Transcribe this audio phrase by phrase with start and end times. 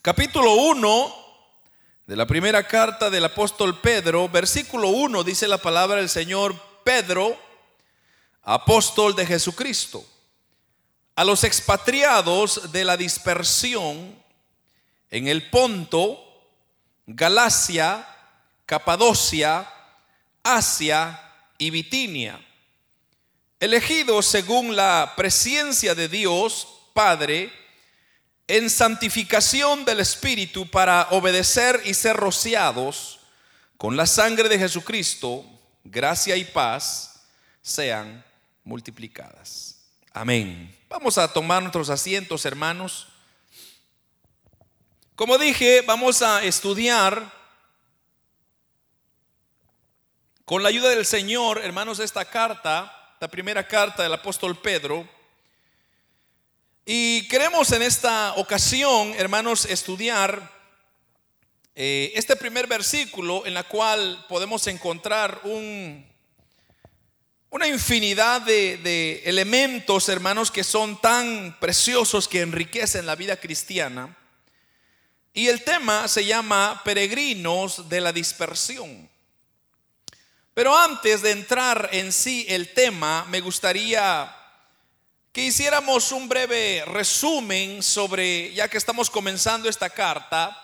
[0.00, 1.14] Capítulo 1
[2.06, 7.36] de la primera carta del apóstol Pedro, versículo 1 dice la palabra del Señor Pedro,
[8.44, 10.06] apóstol de Jesucristo,
[11.16, 14.16] a los expatriados de la dispersión
[15.10, 16.24] en el Ponto,
[17.04, 18.06] Galacia,
[18.66, 19.68] Capadocia,
[20.44, 21.20] Asia
[21.58, 22.40] y Bitinia,
[23.58, 27.52] elegidos según la presencia de Dios Padre,
[28.48, 33.20] en santificación del Espíritu para obedecer y ser rociados
[33.76, 35.44] con la sangre de Jesucristo,
[35.84, 37.26] gracia y paz
[37.62, 38.24] sean
[38.64, 39.76] multiplicadas.
[40.12, 40.74] Amén.
[40.88, 43.08] Vamos a tomar nuestros asientos, hermanos.
[45.14, 47.32] Como dije, vamos a estudiar
[50.44, 55.06] con la ayuda del Señor, hermanos, esta carta, la primera carta del apóstol Pedro.
[56.90, 60.50] Y queremos en esta ocasión, hermanos, estudiar
[61.74, 66.10] eh, este primer versículo en la cual podemos encontrar un,
[67.50, 74.16] una infinidad de elementos, hermanos, que son tan preciosos que enriquecen la vida cristiana.
[75.34, 79.10] Y el tema se llama peregrinos de la dispersión.
[80.54, 84.37] Pero antes de entrar en sí el tema, me gustaría
[85.38, 90.60] que hiciéramos un breve resumen sobre, ya que estamos comenzando esta carta,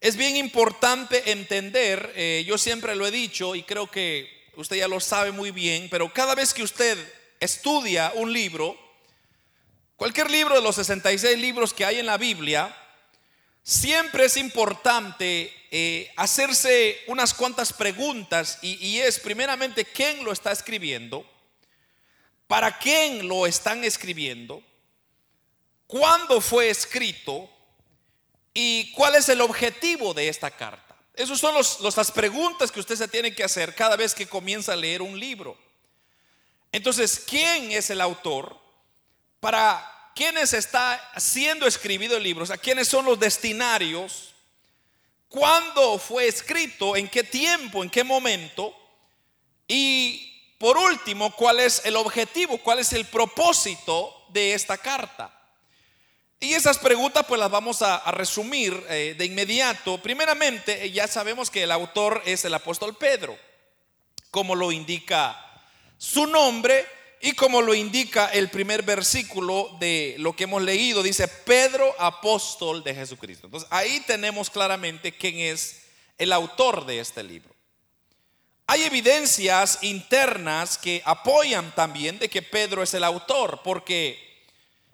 [0.00, 4.88] es bien importante entender, eh, yo siempre lo he dicho y creo que usted ya
[4.88, 6.96] lo sabe muy bien, pero cada vez que usted
[7.40, 8.74] estudia un libro,
[9.96, 12.74] cualquier libro de los 66 libros que hay en la Biblia,
[13.62, 20.52] siempre es importante eh, hacerse unas cuantas preguntas y, y es primeramente quién lo está
[20.52, 21.29] escribiendo
[22.50, 24.60] para quién lo están escribiendo,
[25.86, 27.48] cuándo fue escrito
[28.52, 30.96] y cuál es el objetivo de esta carta.
[31.14, 34.76] Esas son las preguntas que usted se tiene que hacer cada vez que comienza a
[34.76, 35.56] leer un libro.
[36.72, 38.58] Entonces, ¿quién es el autor?
[39.38, 42.42] ¿Para quiénes está siendo escribido el libro?
[42.42, 44.34] O sea, ¿quiénes son los destinarios?
[45.28, 46.96] ¿Cuándo fue escrito?
[46.96, 47.84] ¿En qué tiempo?
[47.84, 48.74] ¿En qué momento?
[49.68, 50.29] Y
[50.60, 52.58] por último, ¿cuál es el objetivo?
[52.58, 55.34] ¿Cuál es el propósito de esta carta?
[56.38, 59.96] Y esas preguntas pues las vamos a, resumir eh, de inmediato.
[60.02, 63.38] Primeramente, eh, ya sabemos que el autor es el apóstol Pedro,
[64.30, 65.34] como lo indica
[65.96, 66.86] su nombre
[67.22, 71.02] y como lo indica el primer versículo de lo que hemos leído.
[71.02, 73.46] Dice Pedro, apóstol de Jesucristo.
[73.46, 75.84] Entonces ahí tenemos claramente quién es
[76.18, 77.49] el autor de este libro.
[78.72, 84.46] Hay evidencias internas que apoyan también de que Pedro es el autor, porque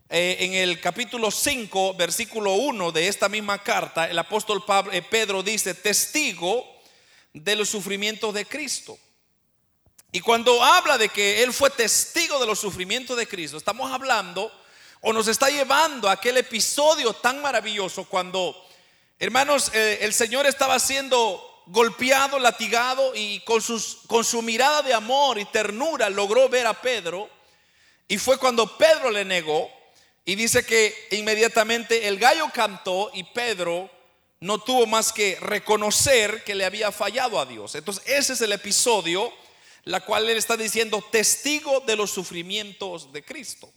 [0.09, 5.43] eh, en el capítulo 5, versículo 1 de esta misma carta, el apóstol eh, Pedro
[5.43, 6.67] dice, testigo
[7.35, 8.99] de los sufrimientos de Cristo.
[10.11, 14.51] Y cuando habla de que él fue testigo de los sufrimientos de Cristo, estamos hablando
[15.03, 18.57] o nos está llevando a aquel episodio tan maravilloso cuando,
[19.19, 24.95] hermanos, eh, el Señor estaba haciendo golpeado, latigado y con, sus, con su mirada de
[24.95, 27.29] amor y ternura logró ver a Pedro.
[28.09, 29.71] Y fue cuando Pedro le negó
[30.25, 33.91] y dice que inmediatamente el gallo cantó y Pedro
[34.41, 37.75] no tuvo más que reconocer que le había fallado a Dios.
[37.75, 39.33] Entonces ese es el episodio,
[39.85, 43.73] la cual él está diciendo testigo de los sufrimientos de Cristo.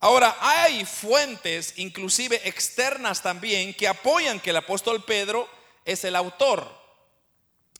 [0.00, 5.48] Ahora, hay fuentes, inclusive externas también, que apoyan que el apóstol Pedro
[5.84, 6.66] es el autor.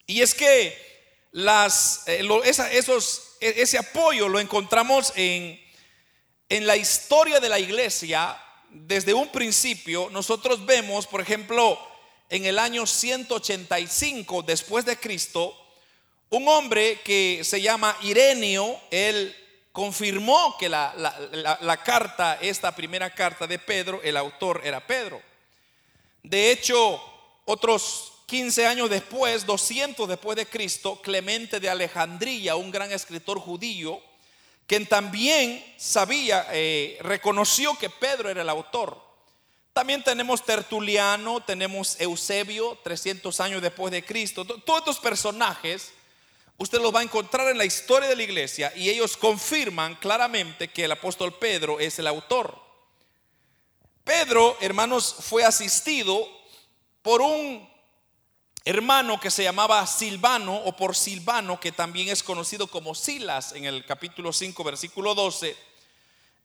[0.06, 0.76] Y es que
[1.32, 5.60] las, eh, esos, e, ese apoyo lo encontramos en,
[6.48, 8.38] en la historia de la iglesia.
[8.70, 11.78] Desde un principio, nosotros vemos, por ejemplo,
[12.28, 15.54] en el año 185 después de Cristo,
[16.30, 19.36] un hombre que se llama Ireneo, él
[19.70, 25.20] confirmó que la, la, la, carta, esta primera carta de Pedro, el autor era Pedro.
[26.22, 27.11] De hecho,
[27.44, 34.00] otros 15 años después, 200 después de Cristo, Clemente de Alejandría, un gran escritor judío,
[34.66, 38.98] quien también sabía, eh, reconoció que Pedro era el autor.
[39.72, 44.44] También tenemos Tertuliano, tenemos Eusebio, 300 años después de Cristo.
[44.44, 45.92] Todos estos personajes
[46.58, 50.68] usted los va a encontrar en la historia de la iglesia y ellos confirman claramente
[50.68, 52.60] que el apóstol Pedro es el autor.
[54.04, 56.28] Pedro, hermanos, fue asistido
[57.02, 57.68] por un
[58.64, 63.64] hermano que se llamaba Silvano o por Silvano, que también es conocido como Silas en
[63.64, 65.56] el capítulo 5, versículo 12.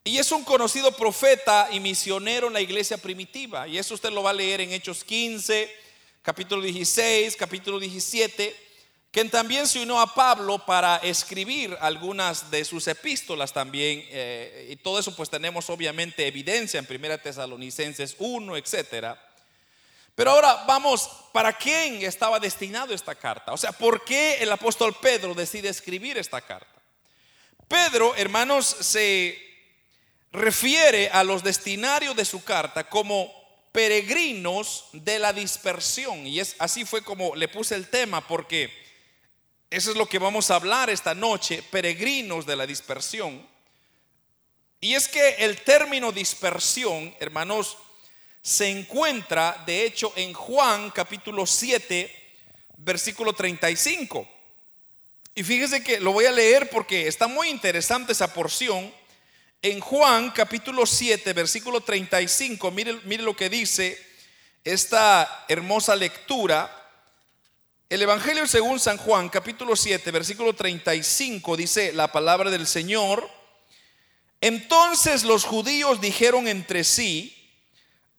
[0.04, 3.68] Y es un conocido profeta y misionero en la iglesia primitiva.
[3.68, 5.70] Y eso usted lo va a leer en Hechos 15,
[6.22, 8.56] capítulo 16, capítulo 17,
[9.12, 14.04] quien también se unió a Pablo para escribir algunas de sus epístolas también.
[14.10, 19.27] Eh, y todo eso pues tenemos obviamente evidencia en Primera Tesalonicenses 1, etcétera.
[20.18, 23.52] Pero ahora vamos, ¿para quién estaba destinado esta carta?
[23.52, 26.82] O sea, ¿por qué el apóstol Pedro decide escribir esta carta?
[27.68, 29.38] Pedro, hermanos, se
[30.32, 33.32] refiere a los destinarios de su carta como
[33.70, 36.26] peregrinos de la dispersión.
[36.26, 38.72] Y es así fue como le puse el tema, porque
[39.70, 43.46] eso es lo que vamos a hablar esta noche, peregrinos de la dispersión.
[44.80, 47.78] Y es que el término dispersión, hermanos,
[48.42, 52.10] se encuentra de hecho en Juan capítulo 7,
[52.78, 54.28] versículo 35.
[55.34, 58.92] Y fíjese que lo voy a leer porque está muy interesante esa porción.
[59.62, 63.98] En Juan capítulo 7, versículo 35, mire, mire lo que dice
[64.64, 66.74] esta hermosa lectura.
[67.88, 73.30] El Evangelio según San Juan capítulo 7, versículo 35 dice la palabra del Señor.
[74.40, 77.37] Entonces los judíos dijeron entre sí,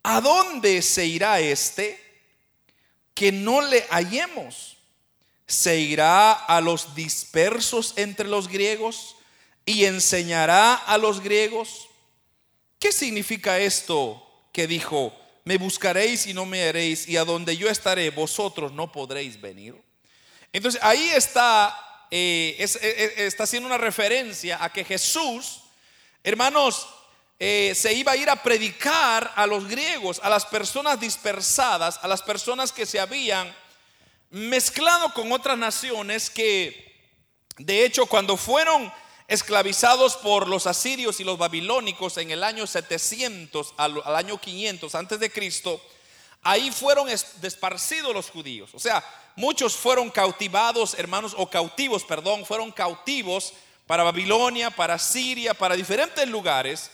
[0.03, 1.99] ¿a dónde se irá este
[3.13, 4.77] que no le hallemos?
[5.47, 9.15] ¿Se irá a los dispersos entre los griegos?
[9.69, 11.89] y enseñará a los griegos.
[12.79, 15.13] ¿Qué significa esto que dijo,
[15.43, 19.79] me buscaréis y no me haréis, y a donde yo estaré, vosotros no podréis venir?
[20.51, 25.61] Entonces ahí está, eh, eh, eh, está haciendo una referencia a que Jesús,
[26.23, 26.87] hermanos,
[27.39, 32.21] se iba a ir a predicar a los griegos, a las personas dispersadas, a las
[32.21, 33.55] personas que se habían
[34.29, 36.95] mezclado con otras naciones que,
[37.57, 38.91] de hecho, cuando fueron
[39.27, 45.19] esclavizados por los asirios y los babilónicos en el año 700 al, año 500 antes
[45.19, 45.81] de Cristo,
[46.41, 47.07] ahí fueron
[47.41, 48.71] desparcidos los judíos.
[48.73, 49.03] O sea,
[49.35, 53.53] muchos fueron cautivados, hermanos, o cautivos, perdón, fueron cautivos
[53.85, 56.91] para Babilonia, para Siria, para diferentes lugares.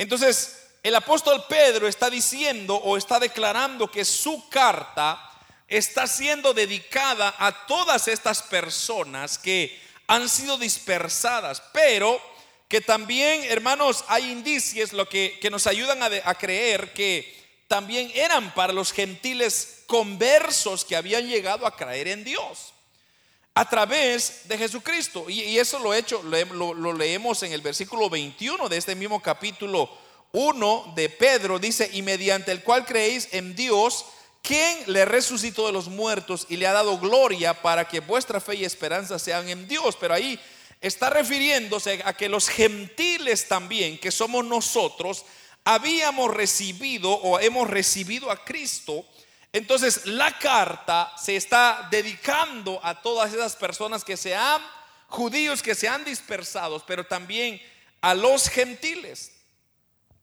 [0.00, 5.30] Entonces, el apóstol Pedro está diciendo o está declarando que su carta
[5.68, 12.18] está siendo dedicada a todas estas personas que han sido dispersadas, pero
[12.66, 17.38] que también, hermanos, hay indicios lo que, nos ayudan a, creer que
[17.68, 22.72] también eran para los gentiles conversos que habían llegado a creer en Dios
[23.60, 25.28] a través de Jesucristo.
[25.28, 29.90] Y, eso lo, hecho, lo, lo, leemos en el versículo 21 de este mismo capítulo
[30.32, 31.58] 1 de Pedro.
[31.58, 34.06] Dice, y mediante el cual creéis en Dios,
[34.40, 38.54] quien le resucitó de los muertos y le ha dado gloria para que vuestra fe
[38.54, 39.94] y esperanza sean en Dios.
[40.00, 40.40] Pero ahí
[40.80, 45.26] está refiriéndose a que los gentiles también, que somos nosotros,
[45.64, 49.04] habíamos recibido o hemos recibido a Cristo.
[49.52, 54.62] Entonces la carta se está dedicando a todas esas personas que se han,
[55.08, 57.60] judíos que se han dispersado, pero también
[58.00, 59.32] a los gentiles.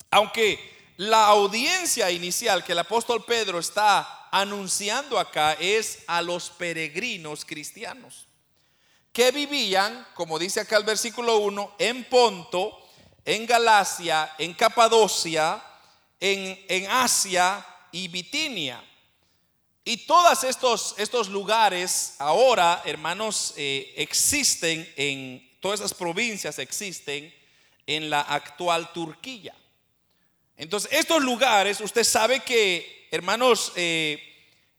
[0.09, 7.43] Aunque la audiencia inicial que el apóstol Pedro está anunciando acá es a los peregrinos
[7.43, 8.27] cristianos
[9.17, 12.77] que vivían, como dice acá el versículo 1, en Ponto,
[13.25, 15.59] en Galacia, en Capadocia,
[16.19, 18.86] en, en Asia y Bitinia.
[19.87, 27.33] Y todos estos, estos lugares ahora, hermanos, eh, existen en, todas esas provincias existen
[27.85, 29.55] en la actual Turquía.
[30.57, 34.21] Entonces, estos lugares, usted sabe que, hermanos, eh,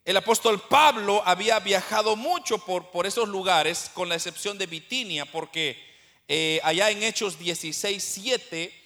[0.05, 5.25] el apóstol Pablo había viajado mucho por, por esos lugares, con la excepción de Bitinia,
[5.25, 5.83] porque
[6.29, 8.78] eh, allá en Hechos 16, 7,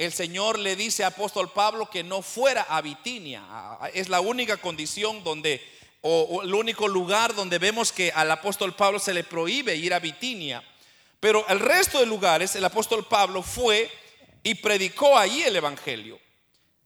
[0.00, 3.44] el Señor le dice a apóstol Pablo que no fuera a Bitinia.
[3.92, 5.62] Es la única condición donde,
[6.00, 9.98] o, el único lugar donde vemos que al apóstol Pablo se le prohíbe ir a
[9.98, 10.64] Bitinia.
[11.20, 13.90] Pero el resto de lugares, el apóstol Pablo fue
[14.42, 16.18] y predicó allí el Evangelio.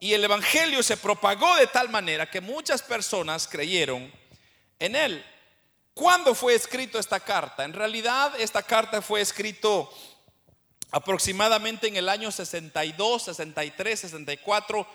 [0.00, 4.12] Y el Evangelio se propagó de tal manera que muchas personas creyeron
[4.80, 5.24] en él.
[5.94, 7.62] ¿Cuándo fue escrito esta carta?
[7.62, 9.88] En realidad esta carta fue escrito
[10.94, 14.86] aproximadamente en el año 62, 63, 64.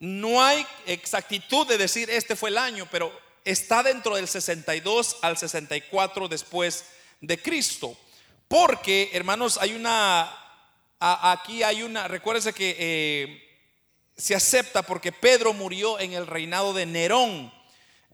[0.00, 3.12] No hay exactitud de decir este fue el año, pero
[3.44, 6.86] está dentro del 62 al 64 después
[7.20, 7.94] de Cristo.
[8.48, 10.34] Porque, hermanos, hay una,
[10.98, 13.42] aquí hay una, recuérdense que eh,
[14.16, 17.52] se acepta porque Pedro murió en el reinado de Nerón.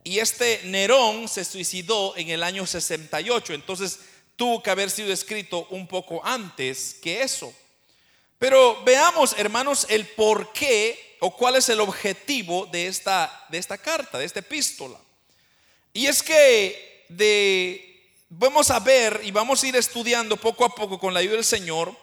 [0.03, 3.53] Y este Nerón se suicidó en el año 68.
[3.53, 4.01] Entonces
[4.39, 7.53] tuvo que haber sido escrito un poco antes que eso.
[8.39, 13.77] Pero veamos, hermanos, el por qué o cuál es el objetivo de esta, de esta
[13.77, 14.97] carta, de esta epístola.
[15.91, 17.05] Y es que
[18.29, 21.43] vamos a ver y vamos a ir estudiando poco a poco con la ayuda del
[21.43, 21.93] Señor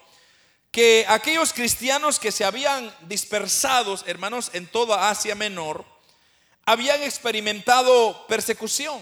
[0.71, 5.87] que aquellos cristianos que se habían dispersado, hermanos, en toda Asia Menor,
[6.66, 9.00] habían experimentado persecución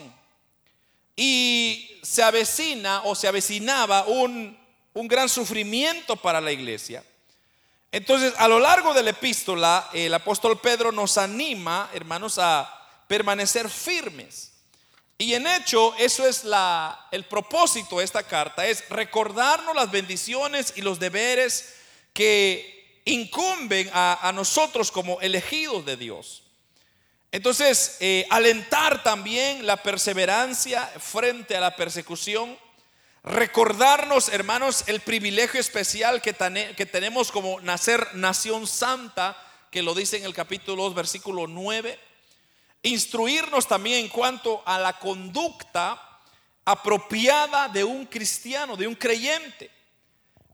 [1.16, 4.58] y se avecina o se avecinaba un,
[4.92, 7.04] un gran sufrimiento para la iglesia.
[7.92, 12.68] Entonces, a lo largo de la epístola, el apóstol Pedro nos anima, hermanos, a
[13.06, 14.52] permanecer firmes.
[15.16, 20.72] Y en hecho, eso es la, el propósito de esta carta, es recordarnos las bendiciones
[20.76, 21.76] y los deberes
[22.12, 26.43] que incumben a, nosotros como elegidos de Dios.
[27.34, 32.56] Entonces, eh, alentar también la perseverancia frente a la persecución
[33.24, 36.34] Recordarnos, hermanos, el privilegio especial que,
[36.76, 39.36] que tenemos como nacer nación santa,
[39.70, 41.98] que lo dice en el capítulo 2, versículo 9.
[42.82, 46.00] Instruirnos también en cuanto a la conducta
[46.66, 49.70] apropiada de un cristiano, de un creyente.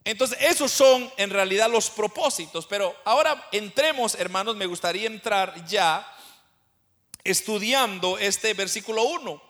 [0.04, 2.66] Entonces, esos son en realidad los propósitos.
[2.66, 6.06] Pero ahora entremos, hermanos, me gustaría entrar ya
[7.24, 9.42] estudiando este versículo 1.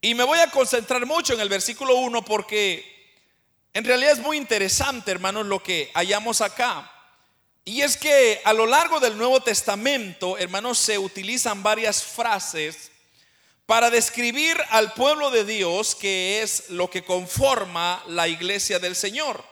[0.00, 2.96] Y me voy a concentrar mucho en el versículo 1 porque
[3.72, 6.90] en realidad es muy interesante, hermanos, lo que hallamos acá.
[7.64, 12.92] Y es que a lo largo del Nuevo Testamento, hermanos, se utilizan varias frases
[13.66, 19.44] para describir al pueblo de Dios, que es lo que conforma la iglesia del Señor.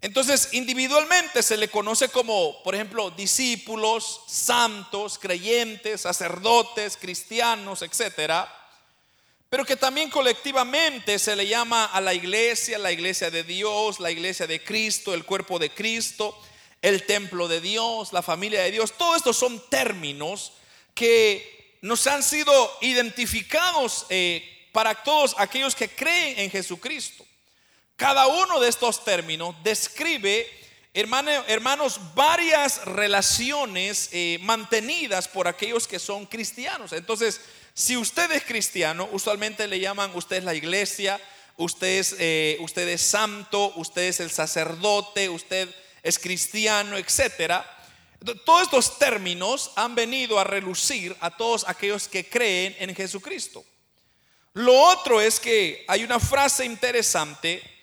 [0.00, 8.54] Entonces, individualmente se le conoce como, por ejemplo, discípulos, santos, creyentes, sacerdotes, cristianos, etcétera
[9.50, 14.10] pero que también colectivamente se le llama a la iglesia, la iglesia de Dios, la
[14.10, 16.38] iglesia de Cristo, el cuerpo de Cristo,
[16.82, 18.92] el templo de Dios, la familia de Dios.
[18.98, 20.52] Todos estos son términos
[20.94, 22.52] que nos han sido
[22.82, 27.24] identificados eh, para todos aquellos que creen en Jesucristo.
[27.98, 30.48] Cada uno de estos términos describe,
[30.94, 36.92] hermanos, varias relaciones eh, mantenidas por aquellos que son cristianos.
[36.92, 37.40] Entonces,
[37.74, 41.20] si usted es cristiano, usualmente le llaman usted es la iglesia,
[41.56, 45.68] usted es, eh, usted es santo, usted es el sacerdote, usted
[46.04, 47.64] es cristiano, etc.
[48.44, 53.64] Todos estos términos han venido a relucir a todos aquellos que creen en Jesucristo.
[54.52, 57.77] Lo otro es que hay una frase interesante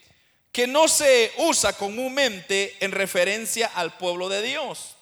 [0.55, 4.95] que no se usa comúnmente en referencia al pueblo de Dios.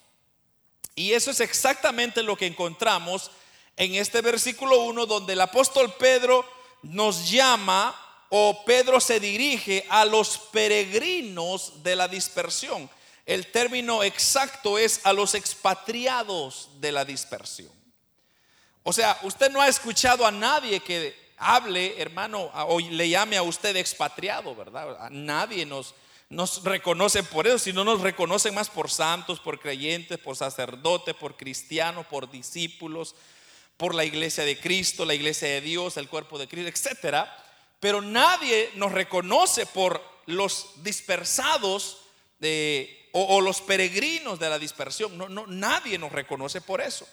[0.96, 3.30] Y eso es exactamente lo que encontramos
[3.78, 6.44] en este versículo 1 donde el apóstol Pedro
[6.82, 7.96] nos llama
[8.30, 12.90] o Pedro se dirige a los peregrinos de la dispersión.
[13.24, 17.72] El término exacto es a los expatriados de la dispersión.
[18.82, 23.44] O sea, usted no ha escuchado a nadie que hable, hermano, o le llame a
[23.44, 25.10] usted expatriado, ¿verdad?
[25.12, 25.96] Nadie nos,
[26.30, 31.38] nos reconoce por eso, sino nos reconocen más por santos, por creyentes, por sacerdotes, por
[31.38, 33.16] cristianos, por discípulos,
[33.78, 37.36] por la iglesia de Cristo, la iglesia de Dios, el cuerpo de Cristo, etcétera,
[37.80, 41.98] pero nadie nos reconoce por los dispersados
[42.40, 45.18] de, o, los peregrinos de la dispersión.
[45.18, 47.08] No, no, nadie nos reconoce por eso.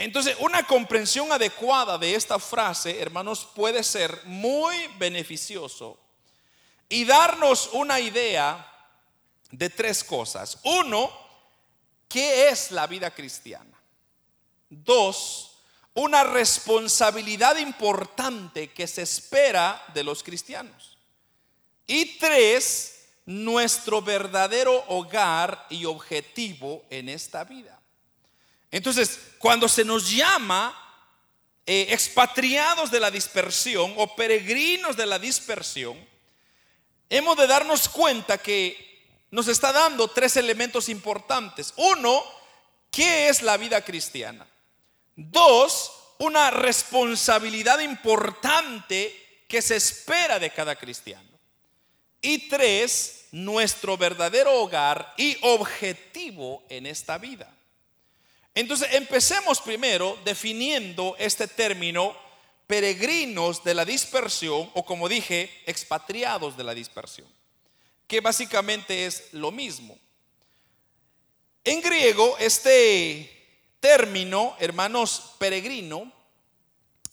[0.00, 6.00] Entonces, una comprensión adecuada de esta frase, hermanos, puede ser muy beneficioso
[6.88, 8.66] y darnos una idea
[9.50, 10.58] de tres cosas.
[10.64, 11.10] Uno,
[12.08, 13.78] ¿qué es la vida cristiana?
[14.70, 15.58] Dos,
[15.92, 20.96] una responsabilidad importante que se espera de los cristianos.
[21.86, 27.79] Y tres, nuestro verdadero hogar y objetivo en esta vida.
[28.70, 30.76] Entonces, cuando se nos llama
[31.66, 35.96] eh, expatriados de la dispersión o peregrinos de la dispersión,
[37.08, 38.90] hemos de darnos cuenta que
[39.30, 41.72] nos está dando tres elementos importantes.
[41.76, 42.24] Uno,
[42.90, 44.46] ¿qué es la vida cristiana?
[45.16, 51.28] Dos, una responsabilidad importante que se espera de cada cristiano.
[52.22, 57.52] Y tres, nuestro verdadero hogar y objetivo en esta vida.
[58.54, 62.16] Entonces, empecemos primero definiendo este término
[62.66, 67.26] peregrinos de la dispersión o como dije, expatriados de la dispersión,
[68.06, 69.98] que básicamente es lo mismo.
[71.64, 73.28] En griego, este
[73.80, 76.12] término, hermanos, peregrino,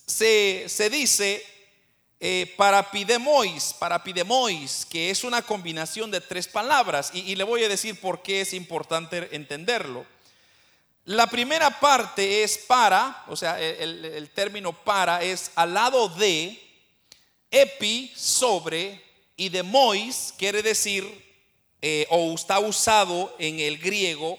[0.05, 1.43] se, dice
[2.19, 7.99] eh, parapidemois, parapidemois, que es una combinación de tres palabras, y, le voy a decir
[7.99, 10.05] por qué es importante entenderlo.
[11.07, 16.61] La primera parte es para, o sea, el, término para es al lado de,
[17.49, 19.01] epi, sobre,
[19.37, 21.05] y demois quiere decir,
[21.81, 24.37] eh, o está usado en el griego,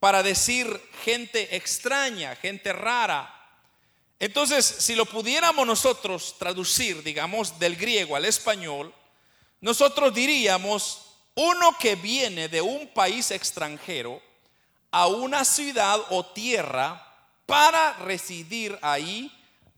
[0.00, 0.66] para decir
[1.04, 3.30] gente extraña, gente rara,
[4.18, 8.92] entonces, si lo pudiéramos nosotros traducir, digamos, del griego al español,
[9.60, 11.02] nosotros diríamos
[11.36, 14.20] uno que viene de un país extranjero
[14.94, 17.04] a una ciudad o tierra
[17.46, 19.28] para residir ahí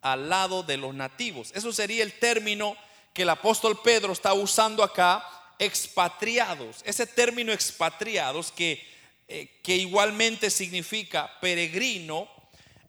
[0.02, 1.52] al lado de los nativos.
[1.54, 2.76] Eso sería el término
[3.14, 5.24] que el apóstol Pedro está usando acá,
[5.58, 6.82] expatriados.
[6.84, 8.86] Ese término expatriados que,
[9.26, 12.28] eh, que igualmente significa peregrino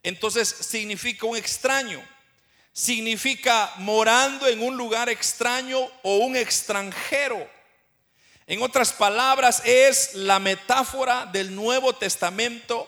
[0.03, 2.01] entonces significa un extraño.
[2.73, 7.49] Significa morando en un lugar extraño o un extranjero.
[8.47, 12.87] En otras palabras, es la metáfora del Nuevo Testamento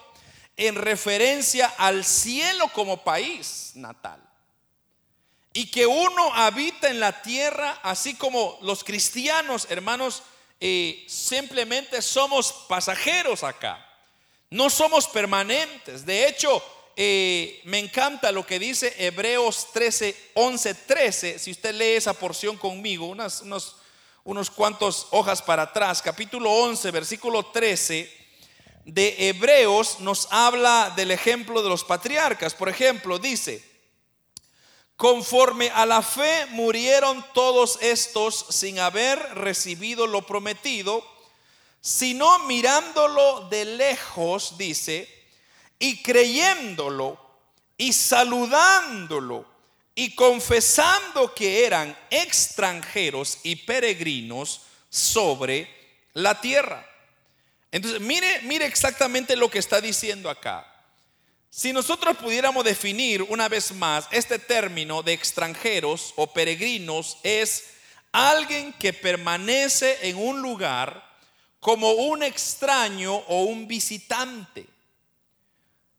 [0.55, 4.21] en referencia al cielo como país natal.
[5.51, 10.23] Y que uno habita en la tierra, así como los cristianos, hermanos,
[10.61, 13.85] eh, simplemente somos pasajeros acá.
[14.49, 16.05] No somos permanentes.
[16.05, 16.63] De hecho,
[16.95, 21.39] eh, me encanta lo que dice Hebreos 13, 11, 13.
[21.39, 23.75] Si usted lee esa porción conmigo, unos,
[24.23, 28.19] unos cuantos hojas para atrás, capítulo 11, versículo 13
[28.85, 32.53] de Hebreos nos habla del ejemplo de los patriarcas.
[32.53, 33.63] Por ejemplo, dice,
[34.95, 41.03] conforme a la fe murieron todos estos sin haber recibido lo prometido,
[41.81, 45.07] sino mirándolo de lejos, dice,
[45.77, 47.17] y creyéndolo
[47.77, 49.45] y saludándolo
[49.96, 55.67] y confesando que eran extranjeros y peregrinos sobre
[56.13, 56.86] la tierra.
[57.72, 60.65] Entonces, mire, mire exactamente lo que está diciendo acá.
[61.51, 67.65] Si nosotros pudiéramos definir una vez más este término de extranjeros o peregrinos es
[68.12, 71.10] alguien que permanece en un lugar
[71.60, 74.65] como un extraño o un visitante.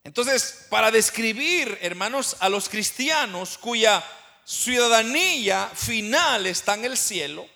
[0.03, 4.03] Entonces, para describir, hermanos, a los cristianos cuya
[4.45, 7.47] ciudadanía final está en el cielo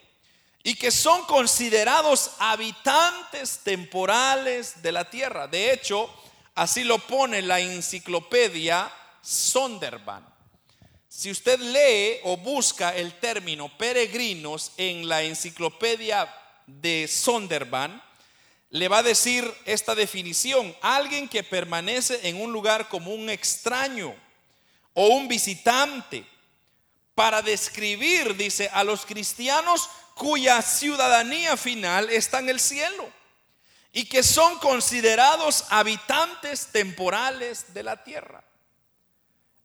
[0.62, 5.46] y que son considerados habitantes temporales de la tierra.
[5.46, 6.12] De hecho,
[6.54, 8.90] así lo pone la enciclopedia
[9.22, 10.24] Sonderban.
[11.08, 16.28] Si usted lee o busca el término peregrinos en la enciclopedia
[16.66, 18.02] de Sonderban,
[18.74, 24.12] le va a decir esta definición, alguien que permanece en un lugar como un extraño
[24.94, 26.26] o un visitante,
[27.14, 33.08] para describir, dice, a los cristianos cuya ciudadanía final está en el cielo
[33.92, 38.42] y que son considerados habitantes temporales de la tierra.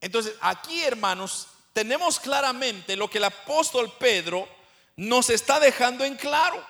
[0.01, 4.47] Entonces, aquí, hermanos, tenemos claramente lo que el apóstol Pedro
[4.95, 6.63] nos está dejando en claro.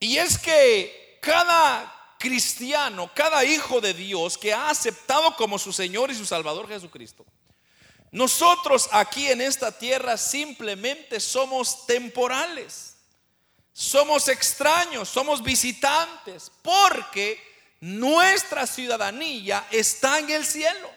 [0.00, 6.10] Y es que cada cristiano, cada hijo de Dios que ha aceptado como su Señor
[6.10, 7.24] y su Salvador Jesucristo,
[8.10, 12.96] nosotros aquí en esta tierra simplemente somos temporales,
[13.72, 17.40] somos extraños, somos visitantes, porque
[17.80, 20.90] nuestra ciudadanía está en el cielo.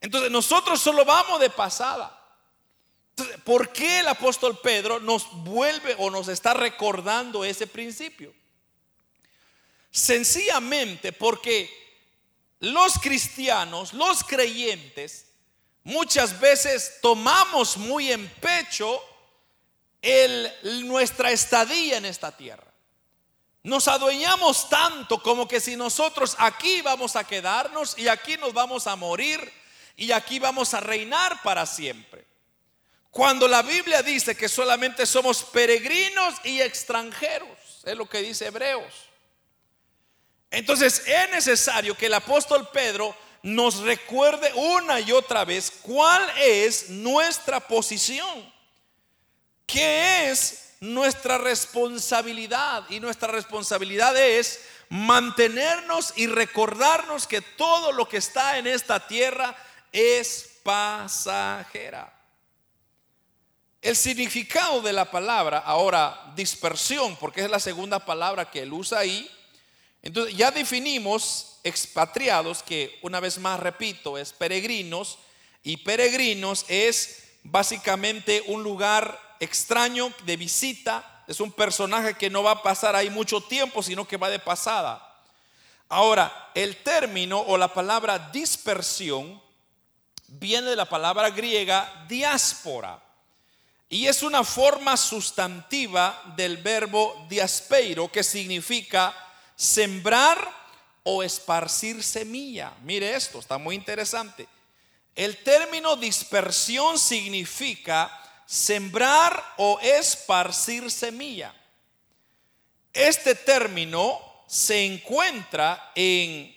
[0.00, 2.20] Entonces nosotros solo vamos de pasada.
[3.44, 8.34] ¿Por qué el apóstol Pedro nos vuelve o nos está recordando ese principio?
[9.94, 11.70] Sencillamente porque
[12.58, 15.26] los cristianos, los creyentes,
[15.84, 19.00] muchas veces tomamos muy en pecho
[20.02, 20.52] el,
[20.88, 22.66] nuestra estadía en esta tierra.
[23.62, 28.88] Nos adueñamos tanto como que si nosotros aquí vamos a quedarnos y aquí nos vamos
[28.88, 29.40] a morir
[29.96, 32.26] y aquí vamos a reinar para siempre.
[33.12, 39.13] Cuando la Biblia dice que solamente somos peregrinos y extranjeros, es lo que dice Hebreos.
[40.54, 46.88] Entonces es necesario que el apóstol Pedro nos recuerde una y otra vez cuál es
[46.90, 48.52] nuestra posición,
[49.66, 52.84] qué es nuestra responsabilidad.
[52.88, 59.56] Y nuestra responsabilidad es mantenernos y recordarnos que todo lo que está en esta tierra
[59.92, 62.12] es pasajera.
[63.82, 69.00] El significado de la palabra, ahora dispersión, porque es la segunda palabra que él usa
[69.00, 69.30] ahí,
[70.04, 75.18] entonces ya definimos expatriados, que una vez más repito, es peregrinos,
[75.62, 82.50] y peregrinos es básicamente un lugar extraño de visita, es un personaje que no va
[82.50, 85.10] a pasar ahí mucho tiempo, sino que va de pasada.
[85.88, 89.42] Ahora, el término o la palabra dispersión
[90.28, 93.02] viene de la palabra griega diáspora
[93.88, 99.23] y es una forma sustantiva del verbo diaspeiro que significa
[99.56, 100.64] sembrar
[101.02, 102.72] o esparcir semilla.
[102.82, 104.48] Mire esto, está muy interesante.
[105.14, 108.10] El término dispersión significa
[108.46, 111.54] sembrar o esparcir semilla.
[112.92, 116.54] Este término se encuentra en,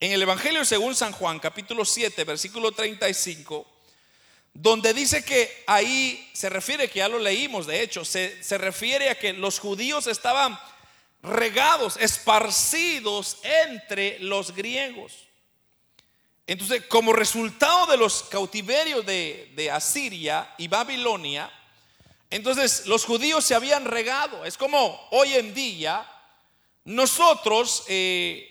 [0.00, 3.66] en el Evangelio según San Juan, capítulo 7, versículo 35,
[4.52, 9.10] donde dice que ahí se refiere, que ya lo leímos, de hecho, se, se refiere
[9.10, 10.58] a que los judíos estaban
[11.24, 15.12] regados, esparcidos entre los griegos.
[16.46, 21.50] Entonces, como resultado de los cautiverios de, Asiria y Babilonia,
[22.30, 24.44] entonces los judíos se habían regado.
[24.44, 26.06] Es como hoy en día
[26.84, 28.46] nosotros eh,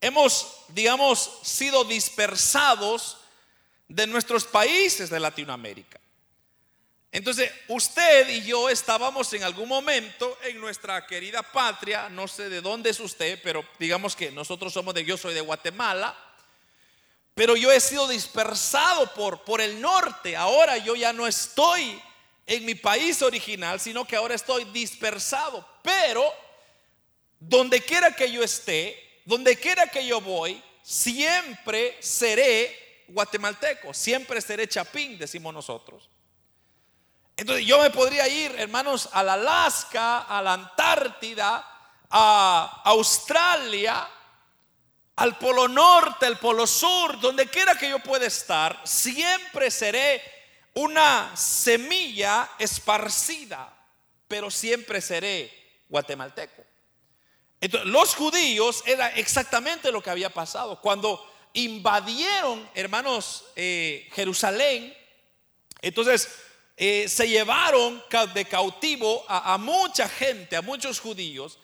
[0.00, 3.18] hemos, digamos, sido dispersados
[3.86, 6.00] de nuestros países de Latinoamérica.
[7.12, 12.60] Entonces, usted y yo estábamos en algún momento en nuestra querida patria, no sé de
[12.60, 16.16] dónde es usted, pero digamos que nosotros somos de, yo soy de Guatemala,
[17.34, 22.00] pero yo he sido dispersado por, por el norte, ahora yo ya no estoy
[22.46, 26.32] en mi país original, sino que ahora estoy dispersado, pero
[27.40, 34.68] donde quiera que yo esté, donde quiera que yo voy, siempre seré guatemalteco, siempre seré
[34.68, 36.08] chapín, decimos nosotros.
[37.40, 41.66] Entonces yo me podría ir, hermanos, a la Alaska, a la Antártida,
[42.10, 44.06] a Australia,
[45.16, 50.22] al Polo Norte, al Polo Sur, donde quiera que yo pueda estar, siempre seré
[50.74, 53.74] una semilla esparcida,
[54.28, 55.50] pero siempre seré
[55.88, 56.62] guatemalteco.
[57.58, 60.78] Entonces, los judíos era exactamente lo que había pasado.
[60.78, 64.94] Cuando invadieron, hermanos, eh, Jerusalén,
[65.80, 66.28] entonces
[66.82, 71.58] eh, se llevaron de cautivo a, mucha gente, a muchos judíos,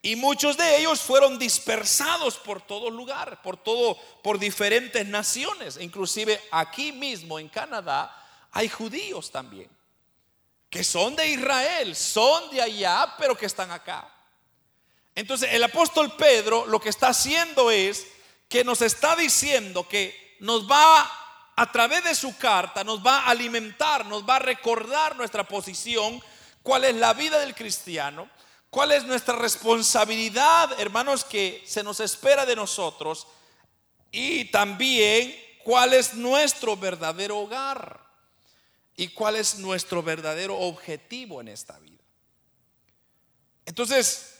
[0.00, 5.76] y muchos de ellos fueron dispersados por todo lugar, por todo, por diferentes naciones.
[5.78, 8.16] Inclusive aquí mismo en Canadá
[8.50, 9.68] hay judíos también,
[10.70, 14.10] que son de Israel, son de allá, pero que están acá.
[15.14, 18.06] Entonces el apóstol Pedro lo que está haciendo es
[18.48, 21.21] que nos está diciendo que nos va
[21.56, 26.22] a través de su carta nos va a alimentar, nos va a recordar nuestra posición,
[26.62, 28.28] cuál es la vida del cristiano,
[28.70, 33.26] cuál es nuestra responsabilidad, hermanos, que se nos espera de nosotros
[34.10, 38.00] y también cuál es nuestro verdadero hogar
[38.96, 42.02] y cuál es nuestro verdadero objetivo en esta vida.
[43.66, 44.38] Entonces,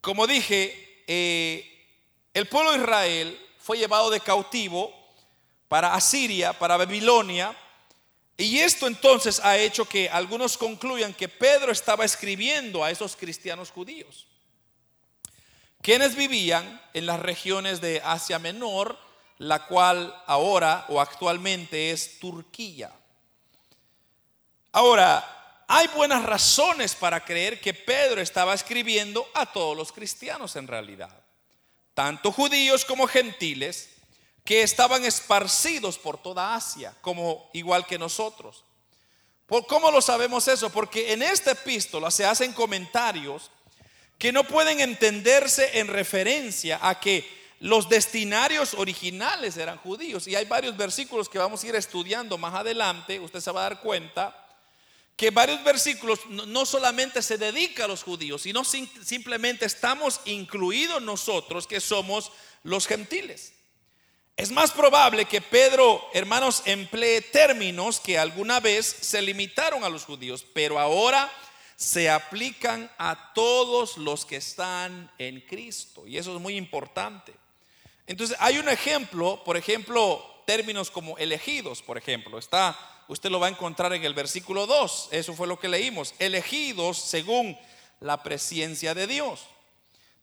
[0.00, 1.86] como dije, eh,
[2.34, 4.97] el pueblo de Israel fue llevado de cautivo
[5.68, 7.54] para Asiria, para Babilonia.
[8.36, 13.70] Y esto entonces ha hecho que algunos concluyan que Pedro estaba escribiendo a esos cristianos
[13.70, 14.26] judíos,
[15.82, 18.98] quienes vivían en las regiones de Asia Menor,
[19.38, 22.92] la cual ahora o actualmente es Turquía.
[24.72, 30.66] Ahora, hay buenas razones para creer que Pedro estaba escribiendo a todos los cristianos en
[30.66, 31.14] realidad,
[31.92, 33.97] tanto judíos como gentiles,
[34.48, 38.64] que estaban esparcidos por toda Asia, como igual que nosotros.
[39.46, 40.70] ¿Por cómo lo sabemos eso?
[40.70, 43.50] Porque en esta epístola se hacen comentarios
[44.16, 47.28] que no pueden entenderse en referencia a que
[47.60, 50.26] los destinarios originales eran judíos.
[50.26, 53.68] Y hay varios versículos que vamos a ir estudiando más adelante, usted se va a
[53.68, 54.48] dar cuenta
[55.14, 61.66] que varios versículos no solamente se dedica a los judíos, sino simplemente estamos incluidos nosotros
[61.66, 62.32] que somos
[62.62, 63.57] los gentiles.
[64.38, 70.04] Es más probable que Pedro, hermanos, emplee términos que alguna vez se limitaron a los
[70.04, 71.28] judíos, pero ahora
[71.74, 76.06] se aplican a todos los que están en Cristo.
[76.06, 77.34] Y eso es muy importante.
[78.06, 82.38] Entonces, hay un ejemplo, por ejemplo, términos como elegidos, por ejemplo.
[82.38, 85.08] Está, usted lo va a encontrar en el versículo 2.
[85.10, 86.14] Eso fue lo que leímos.
[86.20, 87.58] Elegidos según
[87.98, 89.46] la presencia de Dios.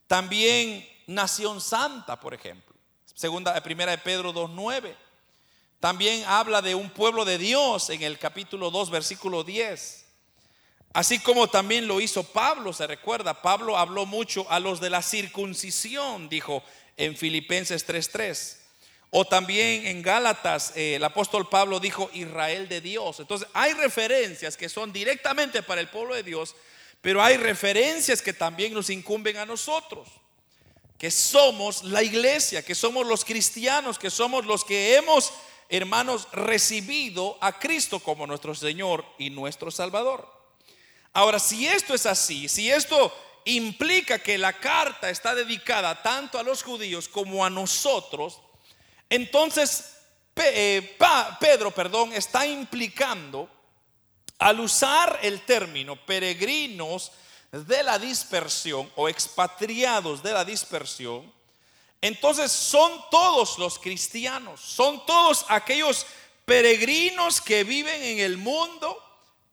[0.07, 2.64] También nación santa, por ejemplo.
[3.15, 4.93] Segunda, primera de Pedro 2.9.
[5.79, 10.05] También habla de un pueblo de Dios en el capítulo 2, versículo 10.
[10.91, 15.01] Así como también lo hizo Pablo, se recuerda, Pablo habló mucho a los de la
[15.01, 16.61] circuncisión, dijo
[16.97, 18.57] en Filipenses 3.3.
[19.11, 23.21] O también en Gálatas eh, el apóstol Pablo dijo Israel de Dios.
[23.21, 26.53] Entonces hay referencias que son directamente para el pueblo de Dios,
[26.99, 30.09] pero hay referencias que también nos incumben a nosotros.
[30.97, 35.31] Que somos la iglesia, que somos los cristianos, que somos los que hemos,
[35.69, 40.31] hermanos, recibido a Cristo como nuestro Señor y nuestro Salvador.
[41.13, 43.13] Ahora, si esto es así, si esto
[43.45, 48.39] implica que la carta está dedicada tanto a los judíos como a nosotros,
[49.09, 49.95] entonces
[50.35, 50.97] eh,
[51.39, 53.49] Pedro, perdón, está implicando
[54.39, 57.11] al usar el término peregrinos
[57.63, 61.31] de la dispersión o expatriados de la dispersión,
[62.01, 66.05] entonces son todos los cristianos, son todos aquellos
[66.45, 69.01] peregrinos que viven en el mundo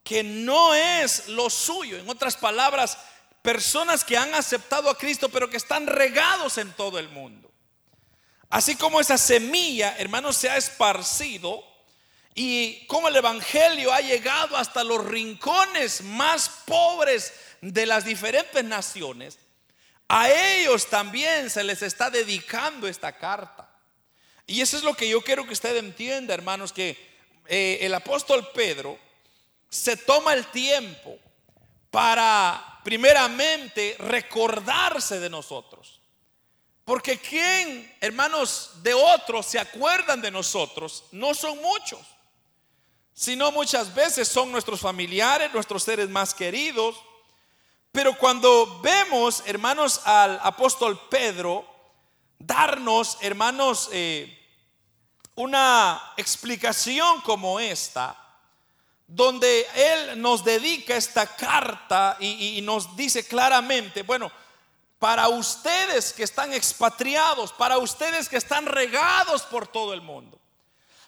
[0.05, 1.97] que no es lo suyo.
[1.97, 2.99] En otras palabras,
[3.41, 7.51] personas que han aceptado a Cristo, pero que están regados en todo el mundo.
[8.51, 11.65] Así como esa semilla, hermanos, se ha esparcido
[12.35, 19.39] y como el Evangelio ha llegado hasta los rincones más pobres de las diferentes naciones,
[20.09, 23.71] a ellos también se les está dedicando esta carta.
[24.47, 26.99] Y eso es lo que yo quiero que usted entienda, hermanos, que
[27.47, 28.99] eh, el apóstol Pedro
[29.71, 31.17] se toma el tiempo
[31.91, 36.01] para primeramente recordarse de nosotros.
[36.85, 42.01] Porque quien, hermanos, de otros se acuerdan de nosotros, no son muchos,
[43.15, 46.97] sino muchas veces son nuestros familiares, nuestros seres más queridos.
[47.93, 51.67] Pero cuando vemos, hermanos, al apóstol Pedro
[52.39, 54.39] darnos, hermanos, eh,
[55.35, 58.19] una explicación como esta,
[59.07, 64.33] donde Él nos dedica esta carta y, nos dice claramente, bueno,
[64.99, 70.41] para ustedes que están expatriados, para ustedes que están regados por todo el mundo,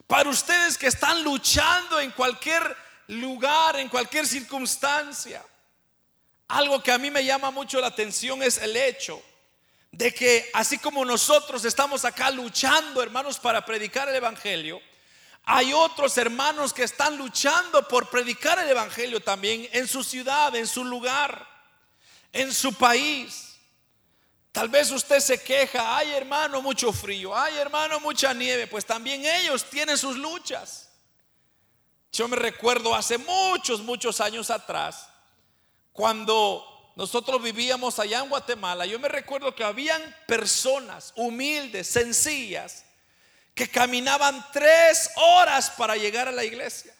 [0.06, 5.42] para ustedes que están luchando en cualquier lugar, en cualquier circunstancia,
[6.54, 9.20] algo que a mí me llama mucho la atención es el hecho
[9.90, 14.80] de que así como nosotros estamos acá luchando, hermanos, para predicar el Evangelio,
[15.42, 20.68] hay otros hermanos que están luchando por predicar el Evangelio también en su ciudad, en
[20.68, 21.44] su lugar,
[22.32, 23.56] en su país.
[24.52, 29.24] Tal vez usted se queja, ay hermano, mucho frío, ay hermano, mucha nieve, pues también
[29.24, 30.88] ellos tienen sus luchas.
[32.12, 35.08] Yo me recuerdo hace muchos, muchos años atrás,
[35.94, 42.84] cuando nosotros vivíamos allá en Guatemala, yo me recuerdo que habían personas humildes, sencillas,
[43.54, 46.92] que caminaban tres horas para llegar a la iglesia.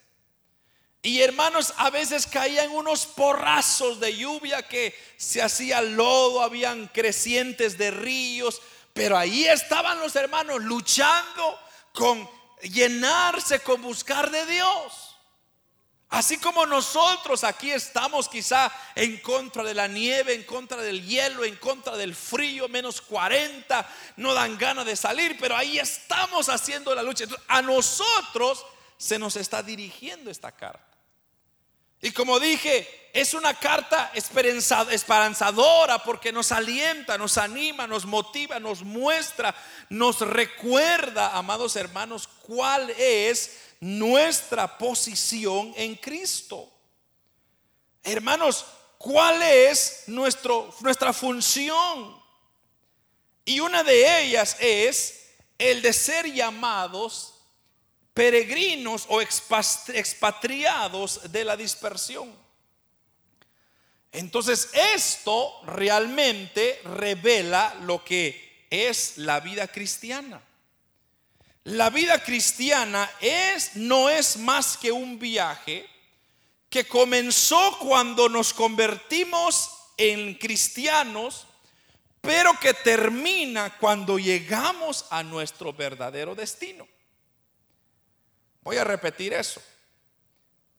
[1.03, 7.77] Y hermanos, a veces caían unos porrazos de lluvia que se hacía lodo, habían crecientes
[7.77, 11.59] de ríos, pero ahí estaban los hermanos luchando
[11.93, 12.31] con
[12.63, 15.04] llenarse, con buscar de Dios.
[16.15, 21.45] Así como nosotros aquí estamos quizá en contra de la nieve, en contra del hielo,
[21.45, 23.85] en contra del frío, menos 40,
[24.19, 27.25] no dan ganas de salir, pero ahí estamos haciendo la lucha.
[27.49, 28.65] a nosotros
[28.97, 30.87] se nos está dirigiendo esta carta.
[32.01, 38.83] Y como dije, es una carta esperanzadora porque nos alienta, nos anima, nos motiva, nos
[38.83, 39.53] muestra,
[39.89, 46.71] nos recuerda, amados hermanos, cuál es nuestra posición en Cristo.
[48.03, 48.65] Hermanos,
[48.99, 52.23] ¿cuál es nuestro, nuestra función?
[53.45, 57.35] Y una de ellas es el de ser llamados
[58.15, 62.33] peregrinos o expatriados de la dispersión.
[64.13, 70.41] Entonces esto realmente revela lo que es la vida cristiana.
[71.65, 75.89] La vida cristiana es no es más que un viaje
[76.69, 81.47] que comenzó cuando nos convertimos en cristianos,
[82.21, 86.87] pero que termina cuando llegamos a nuestro verdadero destino.
[88.61, 89.63] Voy a repetir eso.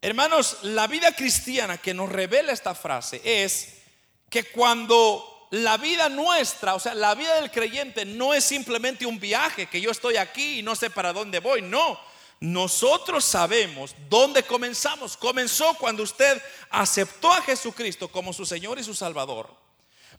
[0.02, 3.82] Hermanos, la vida cristiana que nos revela esta frase es
[4.30, 9.19] que cuando la vida nuestra, o sea, la vida del creyente no es simplemente un
[9.19, 11.97] viaje, que yo estoy aquí y no sé para dónde voy, no.
[12.41, 15.15] Nosotros sabemos dónde comenzamos.
[15.15, 19.49] Comenzó cuando usted aceptó a Jesucristo como su Señor y su Salvador.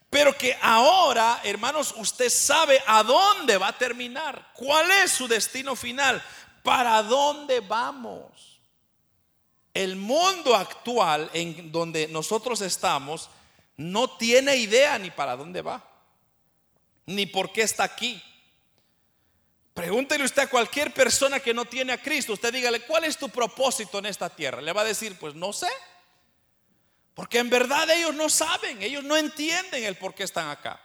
[0.08, 4.52] Pero que ahora, hermanos, usted sabe a dónde va a terminar.
[4.54, 6.24] ¿Cuál es su destino final?
[6.62, 8.62] ¿Para dónde vamos?
[9.74, 13.28] El mundo actual en donde nosotros estamos
[13.76, 15.84] no tiene idea ni para dónde va,
[17.06, 18.22] ni por qué está aquí.
[19.74, 23.28] Pregúntele usted a cualquier persona que no tiene a Cristo, usted dígale, ¿cuál es tu
[23.28, 24.62] propósito en esta tierra?
[24.62, 25.68] Le va a decir, pues no sé.
[27.12, 30.80] Porque en verdad ellos no saben, ellos no entienden el por qué están acá.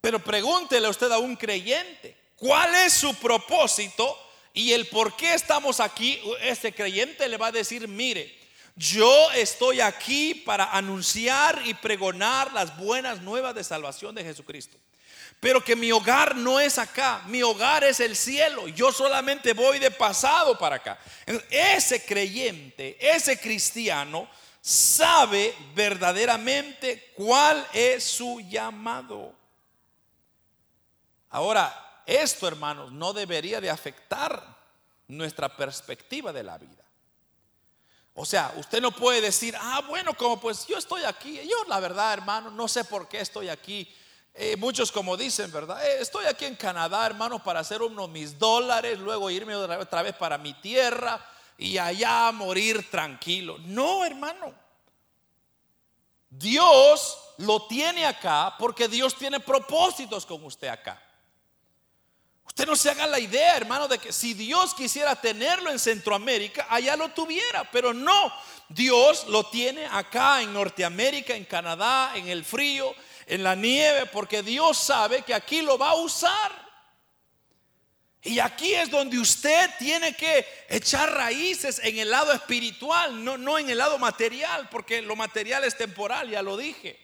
[0.00, 4.16] Pero pregúntele usted a un creyente, ¿cuál es su propósito
[4.52, 6.20] y el por qué estamos aquí?
[6.40, 8.45] Ese creyente le va a decir, mire,
[8.76, 14.76] yo estoy aquí para anunciar y pregonar las buenas nuevas de salvación de Jesucristo.
[15.40, 18.68] Pero que mi hogar no es acá, mi hogar es el cielo.
[18.68, 20.98] Yo solamente voy de pasado para acá.
[21.50, 24.28] Ese creyente, ese cristiano,
[24.60, 29.34] sabe verdaderamente cuál es su llamado.
[31.30, 34.56] Ahora, esto, hermanos, no debería de afectar
[35.08, 36.75] nuestra perspectiva de la vida.
[38.16, 41.40] O sea, usted no puede decir, ah, bueno, como pues yo estoy aquí.
[41.48, 43.88] Yo, la verdad, hermano, no sé por qué estoy aquí
[44.38, 45.82] eh, muchos como dicen, ¿verdad?
[45.86, 50.14] Eh, estoy aquí en Canadá, hermano, para hacer unos mis dólares, luego irme otra vez
[50.14, 51.18] para mi tierra
[51.56, 53.56] y allá morir tranquilo.
[53.64, 54.52] No, hermano.
[56.28, 61.02] Dios lo tiene acá porque Dios tiene propósitos con usted acá.
[62.56, 66.66] Usted no se haga la idea, hermano, de que si Dios quisiera tenerlo en Centroamérica,
[66.70, 68.32] allá lo tuviera, pero no.
[68.70, 72.94] Dios lo tiene acá en Norteamérica, en Canadá, en el frío,
[73.26, 76.50] en la nieve, porque Dios sabe que aquí lo va a usar.
[78.22, 83.58] Y aquí es donde usted tiene que echar raíces en el lado espiritual, no, no
[83.58, 86.98] en el lado material, porque lo material es temporal, ya lo dije.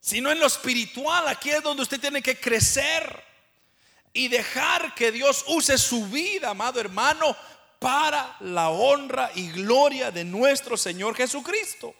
[0.00, 3.33] Sino en lo espiritual, aquí es donde usted tiene que crecer
[4.14, 7.36] y dejar que Dios use su vida, amado hermano,
[7.80, 11.92] para la honra y gloria de nuestro Señor Jesucristo.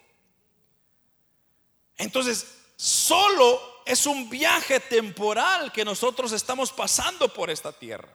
[1.97, 2.47] Entonces,
[2.77, 8.09] solo es un viaje temporal que nosotros estamos pasando por esta tierra.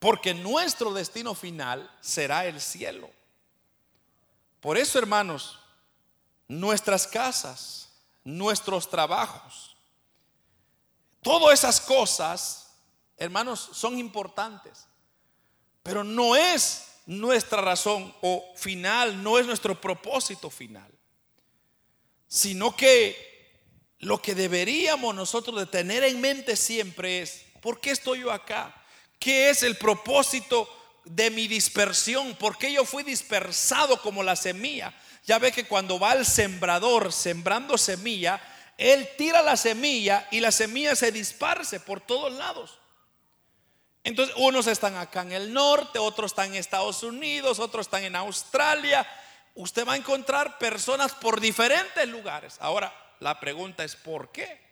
[0.00, 3.08] Porque nuestro destino final será el cielo.
[4.60, 5.60] Por eso, hermanos,
[6.48, 7.90] nuestras casas,
[8.24, 9.73] nuestros trabajos,
[11.24, 12.76] todas esas cosas,
[13.16, 14.86] hermanos, son importantes.
[15.82, 20.94] Pero no es nuestra razón o final, no es nuestro propósito final
[22.34, 23.16] sino que
[24.00, 28.74] lo que deberíamos nosotros de tener en mente siempre es, ¿por qué estoy yo acá?
[29.20, 30.68] ¿Qué es el propósito
[31.04, 32.34] de mi dispersión?
[32.34, 34.92] ¿Por qué yo fui dispersado como la semilla?
[35.24, 38.42] Ya ve que cuando va el sembrador sembrando semilla,
[38.76, 42.78] él tira la semilla y la semilla se disparce por todos lados.
[44.02, 48.16] Entonces, unos están acá en el norte, otros están en Estados Unidos, otros están en
[48.16, 49.06] Australia,
[49.54, 52.56] usted va a encontrar personas por diferentes lugares.
[52.60, 54.62] Ahora, la pregunta es ¿por qué?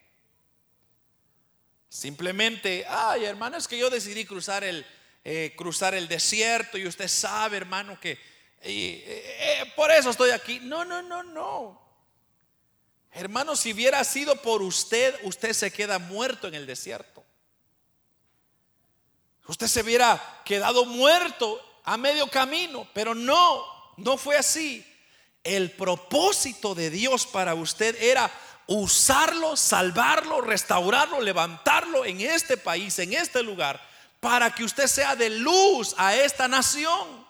[1.88, 4.84] Simplemente, ay hermano, es que yo decidí cruzar el,
[5.24, 10.60] eh, cruzar el desierto y usted sabe, hermano, que eh, eh, por eso estoy aquí.
[10.60, 11.81] No, no, no, no.
[13.14, 17.22] Hermano, si hubiera sido por usted, usted se queda muerto en el desierto.
[19.46, 23.64] Usted se hubiera quedado muerto a medio camino, pero no,
[23.98, 24.86] no fue así.
[25.44, 28.30] El propósito de Dios para usted era
[28.66, 33.80] usarlo, salvarlo, restaurarlo, levantarlo en este país, en este lugar,
[34.20, 37.26] para que usted sea de luz a esta nación.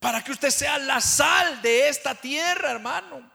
[0.00, 3.30] Para que usted sea la sal de esta tierra, hermano.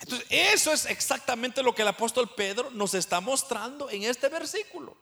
[0.00, 4.96] Entonces, eso es exactamente lo que el apóstol Pedro nos está mostrando en este versículo.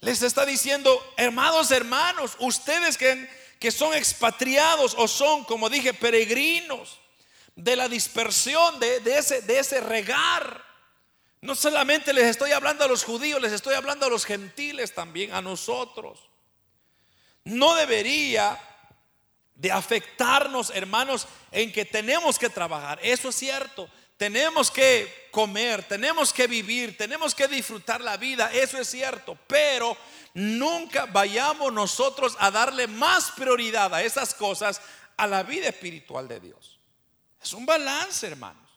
[0.00, 6.98] Les está diciendo, hermanos, hermanos, ustedes que que son expatriados o son, como dije, peregrinos
[7.56, 10.64] de la dispersión, de, ese, de ese regar.
[11.40, 15.32] No solamente les estoy hablando a los judíos, les estoy hablando a los gentiles también,
[15.32, 16.30] a nosotros.
[17.44, 18.60] No debería
[19.58, 22.98] de afectarnos, hermanos, en que tenemos que trabajar.
[23.02, 23.90] Eso es cierto.
[24.16, 28.50] Tenemos que comer, tenemos que vivir, tenemos que disfrutar la vida.
[28.52, 29.36] Eso es cierto.
[29.48, 29.96] Pero
[30.32, 34.80] nunca vayamos nosotros a darle más prioridad a esas cosas
[35.16, 36.78] a la vida espiritual de Dios.
[37.42, 38.68] Es un balance, hermanos.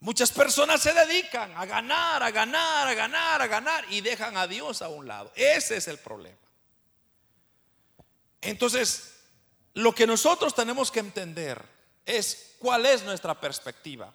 [0.00, 4.48] Muchas personas se dedican a ganar, a ganar, a ganar, a ganar y dejan a
[4.48, 5.30] Dios a un lado.
[5.36, 6.36] Ese es el problema.
[8.40, 9.11] Entonces,
[9.74, 11.62] lo que nosotros tenemos que entender
[12.04, 14.12] es cuál es nuestra perspectiva.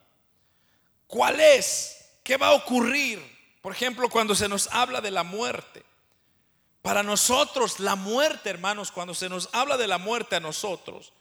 [1.08, 1.98] ¿Cuál es?
[2.24, 3.22] ¿Qué va a ocurrir?
[3.62, 5.84] Por ejemplo, cuando se nos habla de la muerte.
[6.82, 11.12] Para nosotros la muerte, hermanos, cuando se nos habla de la muerte a nosotros,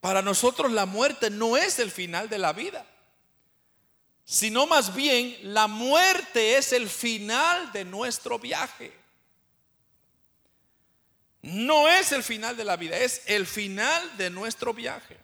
[0.00, 2.86] para nosotros la muerte no es el final de la vida.
[4.24, 9.01] sino más bien la muerte es el final de nuestro viaje.
[11.42, 15.18] No es el final de la vida, es el final de nuestro viaje.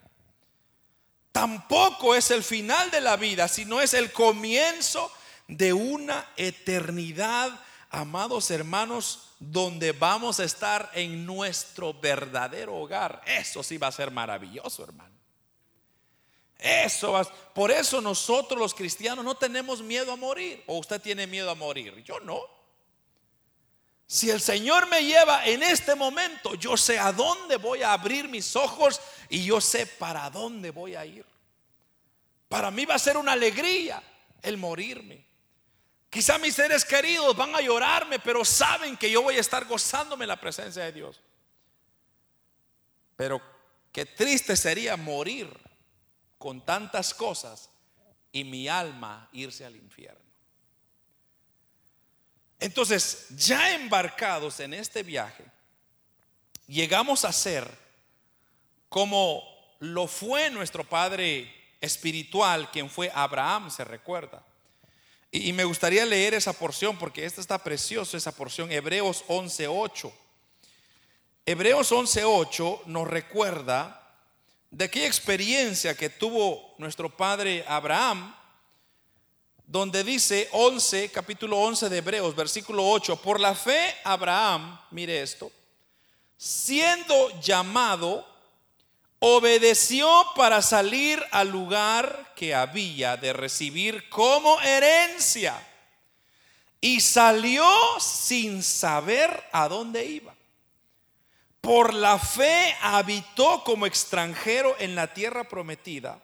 [1.30, 5.12] Tampoco es el final de la vida, sino es el comienzo
[5.46, 7.60] de una eternidad,
[7.90, 13.22] amados hermanos, donde vamos a estar en nuestro verdadero hogar.
[13.24, 15.14] Eso sí va a ser maravilloso, hermano.
[16.58, 20.64] Eso va, por eso nosotros los cristianos no tenemos miedo a morir.
[20.66, 22.02] ¿O usted tiene miedo a morir?
[22.02, 22.57] Yo no.
[24.10, 28.26] Si el Señor me lleva en este momento, yo sé a dónde voy a abrir
[28.26, 28.98] mis ojos
[29.28, 31.26] y yo sé para dónde voy a ir.
[32.48, 34.02] Para mí va a ser una alegría
[34.40, 35.26] el morirme.
[36.08, 40.26] Quizá mis seres queridos van a llorarme, pero saben que yo voy a estar gozándome
[40.26, 41.20] la presencia de Dios.
[43.14, 43.42] Pero
[43.92, 45.54] qué triste sería morir
[46.38, 47.68] con tantas cosas
[48.32, 50.27] y mi alma irse al infierno.
[52.60, 55.44] Entonces, ya embarcados en este viaje,
[56.66, 57.68] llegamos a ser
[58.88, 59.42] como
[59.80, 64.44] lo fue nuestro padre espiritual, quien fue Abraham, se recuerda.
[65.30, 70.10] Y, me gustaría leer esa porción porque esta está preciosa, esa porción, Hebreos 11.8.
[71.44, 73.94] Hebreos 11.8 nos recuerda
[74.70, 78.34] de aquella experiencia que tuvo nuestro padre Abraham
[79.68, 85.52] donde dice 11, capítulo 11 de Hebreos, versículo 8, por la fe Abraham, mire esto,
[86.38, 88.26] siendo llamado,
[89.18, 95.54] obedeció para salir al lugar que había de recibir como herencia
[96.80, 97.68] y salió
[98.00, 100.34] sin saber a dónde iba.
[101.60, 106.22] Por la fe habitó como extranjero en la tierra prometida,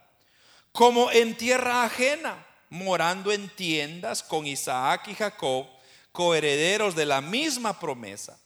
[0.73, 2.44] como en tierra ajena
[2.75, 5.67] morando en tiendas con Isaac y Jacob,
[6.11, 8.37] coherederos de la misma promesa.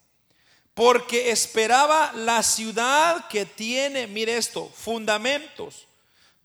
[0.75, 5.89] Porque esperaba la ciudad que tiene, mire esto, fundamentos,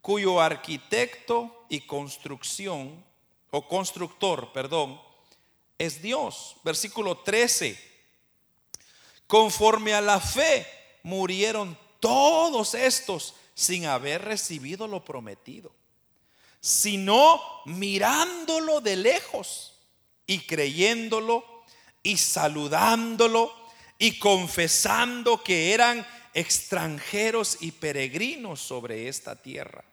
[0.02, 3.04] cuyo arquitecto y construcción,
[3.52, 5.00] o constructor, perdón,
[5.78, 6.56] es Dios.
[6.64, 7.78] Versículo 13.
[9.28, 10.66] Conforme a la fe
[11.04, 15.83] murieron todos estos sin haber recibido lo prometido
[16.64, 19.74] sino mirándolo de lejos
[20.26, 21.44] y creyéndolo
[22.02, 23.54] y saludándolo
[24.00, 29.84] y confesando que eran extranjeros y peregrinos sobre esta tierra.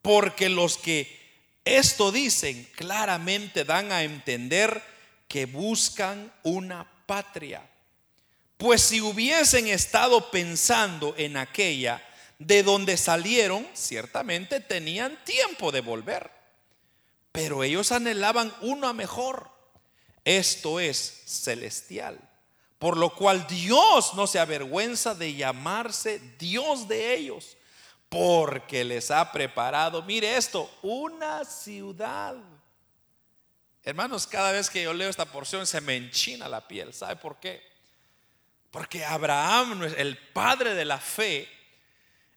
[0.00, 1.20] Porque los que
[1.66, 4.82] esto dicen claramente dan a entender
[5.28, 7.68] que buscan una patria.
[8.56, 12.02] Pues si hubiesen estado pensando en aquella
[12.38, 16.30] de donde salieron, ciertamente tenían tiempo de volver.
[17.32, 19.50] Pero ellos anhelaban una mejor.
[20.24, 22.18] Esto es celestial.
[22.78, 27.56] Por lo cual Dios no se avergüenza de llamarse Dios de ellos.
[28.08, 32.36] Porque les ha preparado, mire esto, una ciudad.
[33.84, 36.92] Hermanos, cada vez que yo leo esta porción se me enchina la piel.
[36.92, 37.62] ¿Sabe por qué?
[38.70, 41.48] Porque Abraham, el padre de la fe,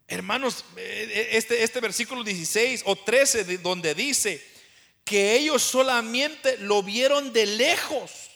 [0.07, 4.43] Hermanos, eh, eh, este, este versículo 16 o 13 donde dice
[5.03, 8.31] que ellos solamente lo vieron de lejos,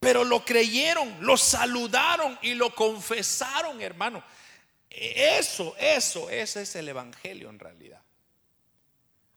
[0.00, 4.22] pero lo creyeron, lo saludaron y lo confesaron, hermano.
[4.88, 8.02] Eso, eso, ese es el Evangelio en realidad.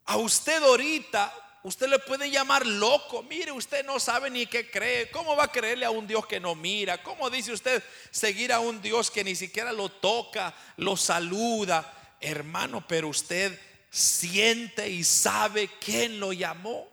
[0.05, 1.33] A usted ahorita
[1.63, 3.23] Usted le puede llamar loco.
[3.23, 5.09] Mire, usted no sabe ni qué cree.
[5.11, 7.01] ¿Cómo va a creerle a un Dios que no mira?
[7.01, 12.17] ¿Cómo dice usted seguir a un Dios que ni siquiera lo toca, lo saluda?
[12.19, 13.57] Hermano, pero usted
[13.89, 16.89] siente y sabe quién lo llamó.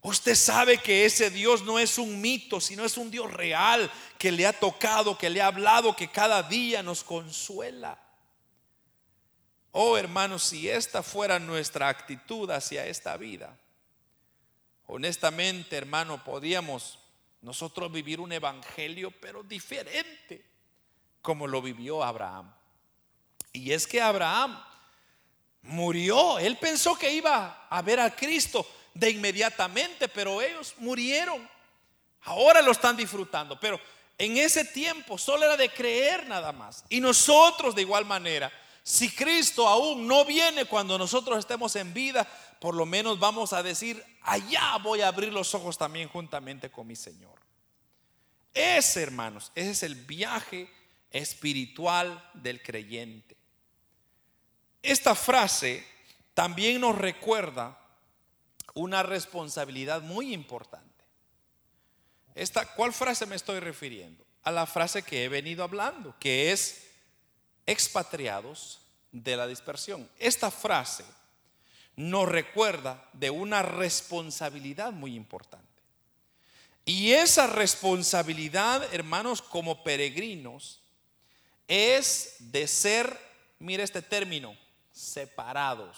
[0.00, 4.30] Usted sabe que ese Dios no es un mito, sino es un Dios real que
[4.30, 7.98] le ha tocado, que le ha hablado, que cada día nos consuela.
[9.72, 13.58] Oh hermano, si esta fuera nuestra actitud hacia esta vida,
[14.94, 16.98] honestamente, hermano, podíamos
[17.40, 20.44] nosotros vivir un evangelio, pero diferente,
[21.22, 22.52] como lo vivió Abraham.
[23.54, 24.62] Y es que Abraham
[25.62, 31.48] murió, él pensó que iba a ver a Cristo de inmediatamente, pero ellos murieron.
[32.24, 33.80] Ahora lo están disfrutando, pero
[34.18, 36.84] en ese tiempo solo era de creer nada más.
[36.90, 42.28] Y nosotros de igual manera, si Cristo aún no viene cuando nosotros estemos en vida,
[42.62, 46.86] por lo menos vamos a decir, allá voy a abrir los ojos también juntamente con
[46.86, 47.34] mi Señor.
[48.54, 50.70] Ese, hermanos, ese es el viaje
[51.10, 53.36] espiritual del creyente.
[54.80, 55.84] Esta frase
[56.34, 57.76] también nos recuerda
[58.74, 61.04] una responsabilidad muy importante.
[62.36, 64.24] Esta, ¿Cuál frase me estoy refiriendo?
[64.44, 66.92] A la frase que he venido hablando, que es
[67.66, 68.78] expatriados
[69.10, 70.08] de la dispersión.
[70.16, 71.04] Esta frase
[72.10, 75.66] nos recuerda de una responsabilidad muy importante.
[76.84, 80.80] Y esa responsabilidad, hermanos, como peregrinos,
[81.68, 83.16] es de ser,
[83.60, 84.56] mire este término,
[84.90, 85.96] separados.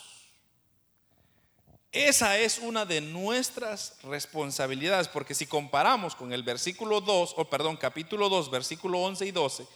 [1.91, 7.77] Esa es una de nuestras responsabilidades, porque si comparamos con el versículo 2, o perdón,
[7.77, 9.67] capítulo 2, versículo 11 y 12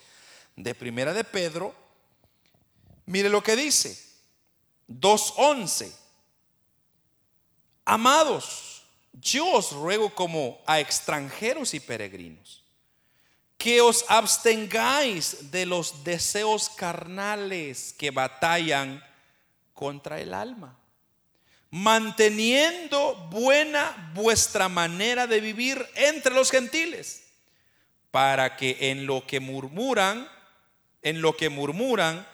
[0.57, 1.75] de Primera de Pedro,
[3.07, 3.97] mire lo que dice,
[4.89, 6.08] 2.11,
[7.89, 8.83] amados,
[9.13, 12.63] yo os ruego como a extranjeros y peregrinos,
[13.57, 19.03] que os abstengáis de los deseos carnales que batallan
[19.75, 20.79] contra el alma
[21.71, 27.25] manteniendo buena vuestra manera de vivir entre los gentiles,
[28.11, 30.29] para que en lo que murmuran,
[31.03, 32.27] en lo que murmuran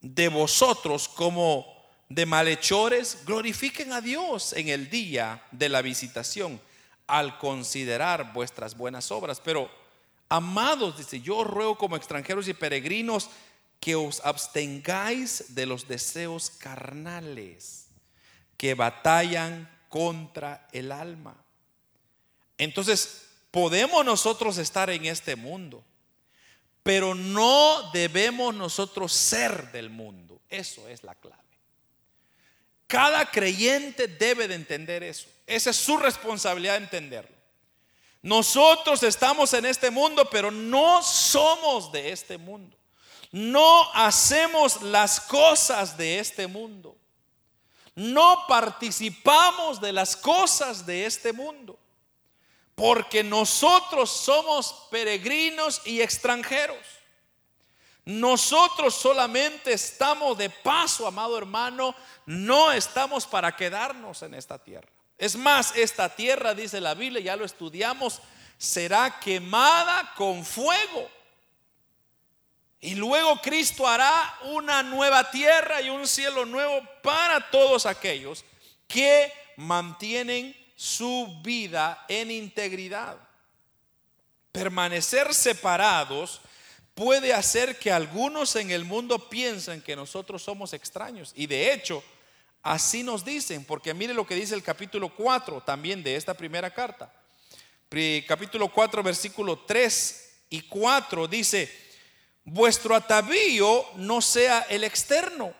[0.00, 1.77] de vosotros como
[2.08, 6.60] de malhechores, glorifiquen a Dios en el día de la visitación
[7.06, 9.40] al considerar vuestras buenas obras.
[9.40, 9.70] Pero,
[10.28, 13.28] amados, dice, yo ruego como extranjeros y peregrinos
[13.80, 17.86] que os abstengáis de los deseos carnales
[18.56, 21.36] que batallan contra el alma.
[22.58, 25.84] Entonces, podemos nosotros estar en este mundo,
[26.82, 30.40] pero no debemos nosotros ser del mundo.
[30.48, 31.47] Eso es la clave.
[32.88, 35.28] Cada creyente debe de entender eso.
[35.46, 37.36] Esa es su responsabilidad de entenderlo.
[38.22, 42.76] Nosotros estamos en este mundo, pero no somos de este mundo.
[43.30, 46.98] No hacemos las cosas de este mundo
[47.98, 51.76] no participamos de las cosas de este mundo,
[52.76, 56.78] porque nosotros somos peregrinos y extranjeros.
[58.08, 61.94] Nosotros solamente estamos de paso, amado hermano,
[62.24, 64.88] no estamos para quedarnos en esta tierra.
[65.18, 68.22] Es más, esta tierra, dice la Biblia, ya lo estudiamos,
[68.56, 71.10] será quemada con fuego.
[72.80, 78.42] Y luego Cristo hará una nueva tierra y un cielo nuevo para todos aquellos
[78.86, 83.18] que mantienen su vida en integridad.
[84.50, 86.40] Permanecer separados
[86.98, 91.32] puede hacer que algunos en el mundo piensen que nosotros somos extraños.
[91.36, 92.02] Y de hecho,
[92.60, 96.74] así nos dicen, porque mire lo que dice el capítulo 4 también de esta primera
[96.74, 97.12] carta.
[98.26, 101.72] Capítulo 4, versículo 3 y 4 dice,
[102.42, 105.54] vuestro atavío no sea el externo,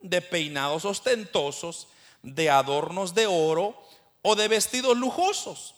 [0.00, 1.88] de peinados ostentosos,
[2.22, 3.78] de adornos de oro
[4.22, 5.74] o de vestidos lujosos,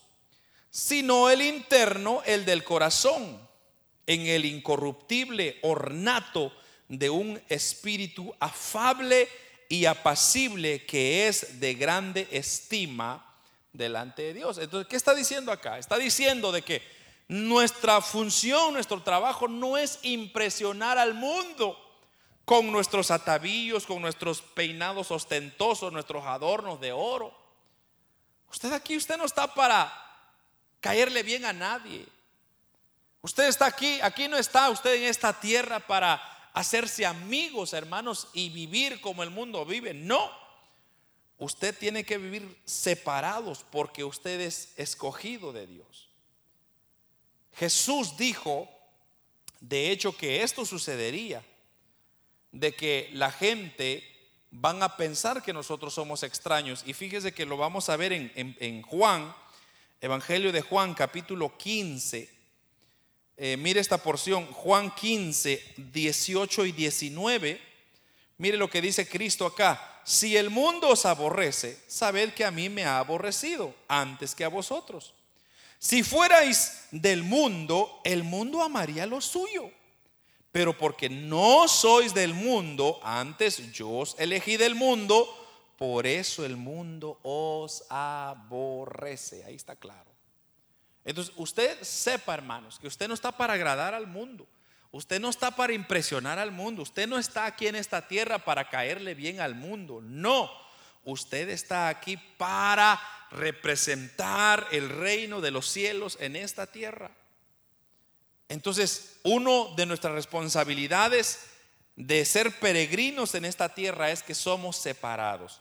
[0.71, 3.50] sino el interno, el del corazón,
[4.11, 6.53] en el incorruptible ornato
[6.89, 9.29] de un espíritu afable
[9.69, 13.25] y apacible que es de grande estima
[13.73, 14.59] delante de Dios.
[14.59, 15.79] Entonces, ¿qué está diciendo acá?
[15.79, 16.83] Está diciendo de que
[17.29, 21.79] nuestra función, nuestro trabajo no es impresionar al mundo
[22.45, 27.33] con nuestros atavíos, con nuestros peinados ostentosos, nuestros adornos de oro.
[28.51, 29.93] Usted aquí, usted no está para
[30.81, 32.05] caerle bien a nadie.
[33.23, 36.21] Usted está aquí, aquí no está usted en esta tierra para
[36.53, 39.95] hacerse amigos, hermanos, y vivir como el mundo vive.
[39.95, 40.31] No.
[41.39, 46.11] Usted tiene que vivir separados porque usted es escogido de Dios.
[47.55, 48.69] Jesús dijo,
[49.61, 51.45] de hecho, que esto sucedería,
[52.53, 54.07] de que la gente
[54.51, 56.83] van a pensar que nosotros somos extraños.
[56.87, 59.35] Y fíjese que lo vamos a ver en, Juan,
[60.01, 62.40] Evangelio de Juan, capítulo 15.
[63.43, 67.59] Eh, mire esta porción, Juan 15, 18 y 19.
[68.37, 70.03] Mire lo que dice Cristo acá.
[70.05, 74.49] Si el mundo os aborrece, sabed que a mí me ha aborrecido antes que a
[74.49, 75.15] vosotros.
[75.79, 79.71] Si fuerais del mundo, el mundo amaría lo suyo.
[80.53, 85.27] Pero porque no sois del mundo, antes yo os elegí del mundo,
[85.79, 89.45] por eso el mundo os aborrece.
[89.45, 90.10] Ahí está claro.
[91.11, 94.47] Entonces, usted sepa, hermanos, que usted no está para agradar al mundo.
[94.93, 96.83] Usted no está para impresionar al mundo.
[96.83, 100.01] Usted no está aquí en esta tierra para caerle bien al mundo.
[100.01, 100.49] No.
[101.03, 103.01] Usted está aquí para
[103.33, 107.11] representar el reino de los cielos en esta tierra.
[108.49, 111.47] Entonces, uno de nuestras responsabilidades
[111.97, 115.61] de ser peregrinos en esta tierra es que somos separados.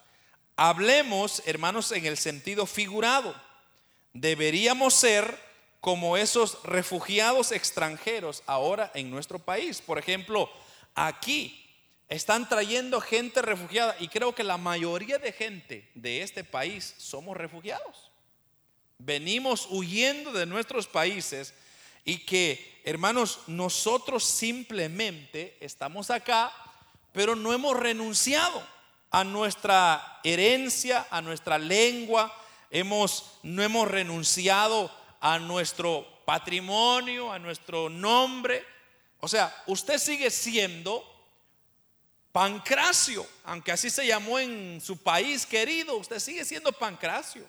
[0.56, 3.49] hablemos, hermanos, en el sentido figurado.
[4.14, 5.38] Deberíamos ser
[5.82, 9.82] como esos refugiados extranjeros ahora en nuestro país.
[9.82, 10.50] Por ejemplo,
[10.96, 11.66] aquí
[12.10, 17.38] están trayendo gente refugiada y creo que la mayoría de gente de este país somos
[17.38, 18.12] refugiados.
[18.98, 21.54] Venimos huyendo de nuestros países
[22.04, 26.52] y que, hermanos, nosotros simplemente estamos acá,
[27.14, 28.62] pero no hemos renunciado
[29.12, 32.34] a nuestra herencia, a nuestra lengua,
[32.70, 38.66] hemos, no hemos renunciado a nuestro patrimonio, a nuestro nombre.
[39.20, 41.04] O sea, usted sigue siendo
[42.32, 47.44] Pancracio, aunque así se llamó en su país querido, usted sigue siendo Pancracio.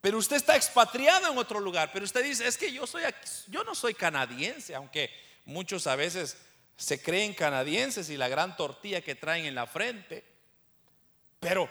[0.00, 3.02] Pero usted está expatriado en otro lugar, pero usted dice, es que yo soy
[3.48, 5.10] yo no soy canadiense, aunque
[5.44, 6.36] muchos a veces
[6.76, 10.24] se creen canadienses y la gran tortilla que traen en la frente.
[11.40, 11.68] Pero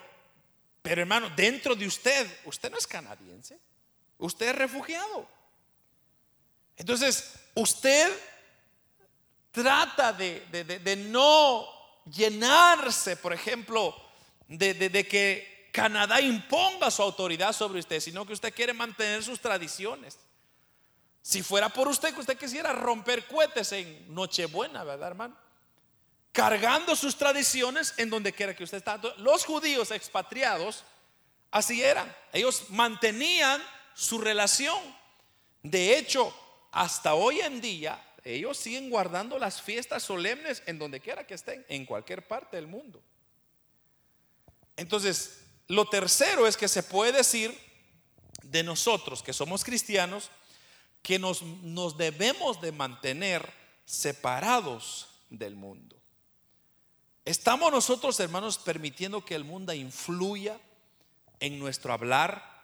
[0.88, 3.60] pero hermano, dentro de usted, usted no es canadiense.
[4.18, 5.28] Usted es refugiado.
[6.78, 8.10] Entonces, usted
[9.52, 11.68] trata de, no
[12.06, 13.94] llenarse, por ejemplo,
[14.48, 20.18] de, que Canadá imponga su autoridad sobre usted, sino que usted quiere mantener sus tradiciones.
[21.22, 25.38] Si fuera por usted que usted quisiera romper cohetes en Nochebuena, ¿verdad, hermano?
[26.38, 29.02] Cargando sus tradiciones en donde quiera que usted está.
[29.18, 30.84] Los judíos expatriados
[31.50, 32.16] así eran.
[32.32, 33.60] Ellos mantenían
[33.96, 34.78] su relación.
[35.64, 36.32] De hecho,
[36.72, 41.66] hasta hoy en día, ellos siguen guardando las fiestas solemnes en donde quiera que estén,
[41.70, 43.02] en cualquier parte del mundo.
[44.76, 47.60] Entonces, lo tercero es que se puede decir
[48.44, 50.30] de nosotros que somos cristianos
[51.02, 53.52] que nos, nos debemos de mantener
[53.86, 55.97] separados del mundo.
[57.28, 60.58] ¿Estamos nosotros, hermanos, permitiendo que el mundo influya
[61.42, 62.64] en nuestro hablar,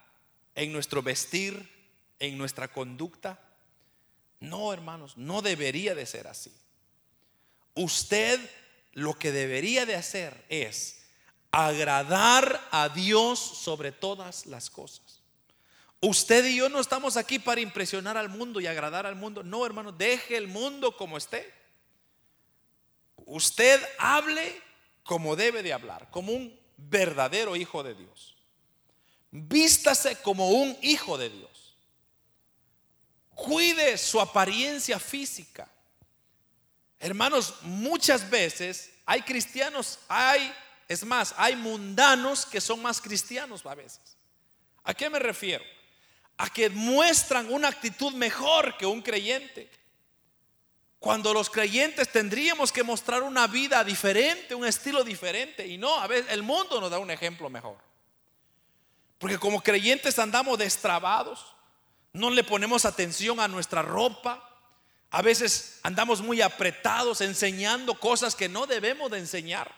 [0.54, 1.70] en nuestro vestir,
[2.18, 3.38] en nuestra conducta?
[4.40, 6.50] No, hermanos, no debería de ser así.
[7.74, 8.40] Usted
[8.92, 11.02] lo que debería de hacer es
[11.50, 15.20] agradar a Dios sobre todas las cosas.
[16.00, 19.42] Usted y yo no estamos aquí para impresionar al mundo y agradar al mundo.
[19.42, 21.63] No, hermano, deje el mundo como esté.
[23.26, 24.62] Usted hable
[25.02, 28.36] como debe de hablar, como un verdadero hijo de Dios.
[29.30, 31.76] Vístase como un hijo de Dios.
[33.34, 35.68] Cuide su apariencia física.
[37.00, 40.54] Hermanos, muchas veces hay cristianos, hay,
[40.88, 44.16] es más, hay mundanos que son más cristianos a veces.
[44.84, 45.64] ¿A qué me refiero?
[46.36, 49.70] A que muestran una actitud mejor que un creyente.
[51.04, 55.66] Cuando los creyentes tendríamos que mostrar una vida diferente, un estilo diferente.
[55.66, 57.76] Y no, a veces el mundo nos da un ejemplo mejor.
[59.18, 61.44] Porque como creyentes andamos destrabados,
[62.14, 64.48] no le ponemos atención a nuestra ropa.
[65.10, 69.74] A veces andamos muy apretados enseñando cosas que no debemos de enseñar.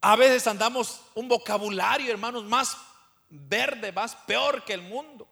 [0.00, 2.76] A veces andamos un vocabulario, hermanos, más
[3.30, 5.28] verde, más peor que el mundo.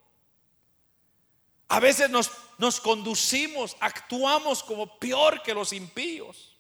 [1.67, 6.57] A veces nos, nos conducimos, actuamos como peor que los impíos.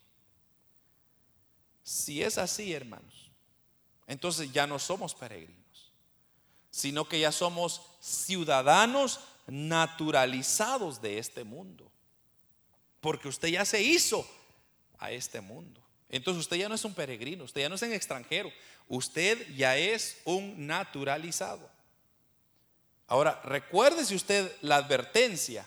[1.82, 3.30] Si es así, hermanos,
[4.06, 5.64] entonces ya no somos peregrinos
[6.74, 11.88] sino que ya somos ciudadanos naturalizados de este mundo.
[13.00, 14.28] Porque usted ya se hizo
[14.98, 15.80] a este mundo.
[16.08, 18.50] Entonces usted ya no es un peregrino, usted ya no es un extranjero,
[18.88, 21.70] usted ya es un naturalizado.
[23.06, 25.64] Ahora, recuérdese usted la advertencia.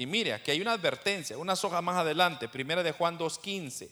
[0.00, 3.90] Y mire, aquí hay una advertencia, una soja más adelante, primera de Juan 2.15.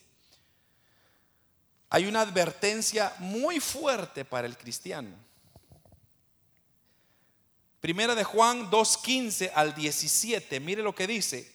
[1.90, 5.14] Hay una advertencia muy fuerte para el cristiano.
[7.80, 11.52] Primera de Juan 2.15 al 17, mire lo que dice.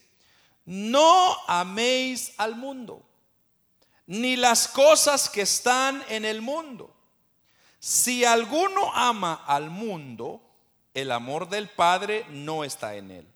[0.66, 3.04] No améis al mundo,
[4.06, 6.96] ni las cosas que están en el mundo.
[7.80, 10.44] Si alguno ama al mundo,
[10.94, 13.33] el amor del Padre no está en él.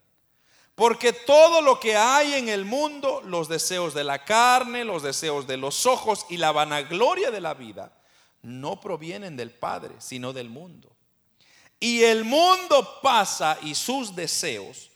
[0.78, 5.48] Porque todo lo que hay en el mundo, los deseos de la carne, los deseos
[5.48, 8.00] de los ojos y la vanagloria de la vida,
[8.44, 10.96] no provienen del Padre, sino del mundo.
[11.80, 14.92] Y el mundo pasa y sus deseos,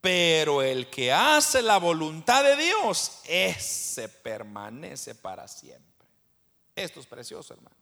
[0.00, 6.06] pero el que hace la voluntad de Dios, ese permanece para siempre.
[6.76, 7.74] Esto es precioso, hermano.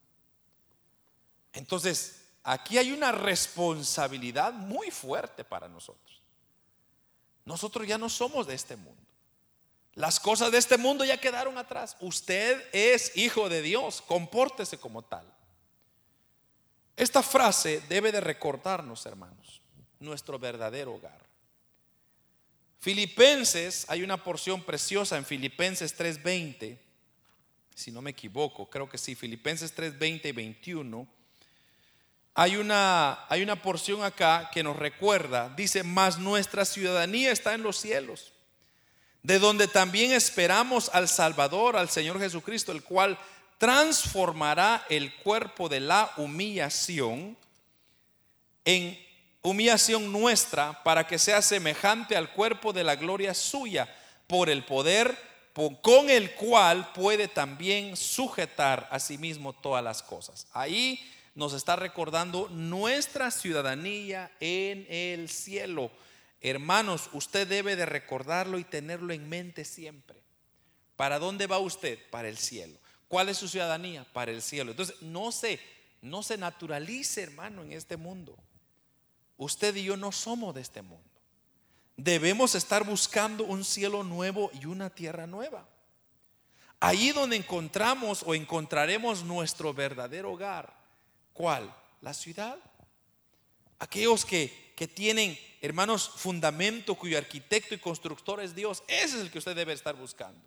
[1.52, 6.11] Entonces, aquí hay una responsabilidad muy fuerte para nosotros.
[7.44, 9.02] Nosotros ya no somos de este mundo.
[9.94, 11.96] Las cosas de este mundo ya quedaron atrás.
[12.00, 15.26] Usted es hijo de Dios, compórtese como tal.
[16.96, 19.60] Esta frase debe de recordarnos, hermanos,
[20.00, 21.20] nuestro verdadero hogar.
[22.78, 26.78] Filipenses, hay una porción preciosa en Filipenses 3:20,
[27.74, 31.08] si no me equivoco, creo que sí, Filipenses 3:20 y 21.
[32.34, 37.62] Hay una, hay una porción acá que nos recuerda, dice, mas nuestra ciudadanía está en
[37.62, 38.32] los cielos,
[39.22, 43.18] de donde también esperamos al Salvador, al Señor Jesucristo, el cual
[43.58, 47.36] transformará el cuerpo de la humillación
[48.64, 48.98] en
[49.42, 53.92] humillación nuestra para que sea semejante al cuerpo de la gloria suya
[54.26, 55.32] por el poder
[55.82, 60.46] con el cual puede también sujetar a sí mismo todas las cosas.
[60.52, 60.98] Ahí
[61.34, 65.90] nos está recordando nuestra ciudadanía en el cielo.
[66.40, 70.22] Hermanos, usted debe de recordarlo y tenerlo en mente siempre.
[70.96, 71.98] ¿Para dónde va usted?
[72.10, 72.78] Para el cielo.
[73.08, 74.04] ¿Cuál es su ciudadanía?
[74.12, 74.72] Para el cielo.
[74.72, 75.60] Entonces, no se,
[76.00, 78.36] no se naturalice, hermano, en este mundo.
[79.36, 81.08] Usted y yo no somos de este mundo.
[81.96, 85.68] Debemos estar buscando un cielo nuevo y una tierra nueva.
[86.80, 90.81] Ahí donde encontramos o encontraremos nuestro verdadero hogar.
[91.32, 91.74] ¿Cuál?
[92.00, 92.58] La ciudad.
[93.78, 98.82] Aquellos que, que tienen, hermanos, fundamento cuyo arquitecto y constructor es Dios.
[98.86, 100.40] Ese es el que usted debe estar buscando.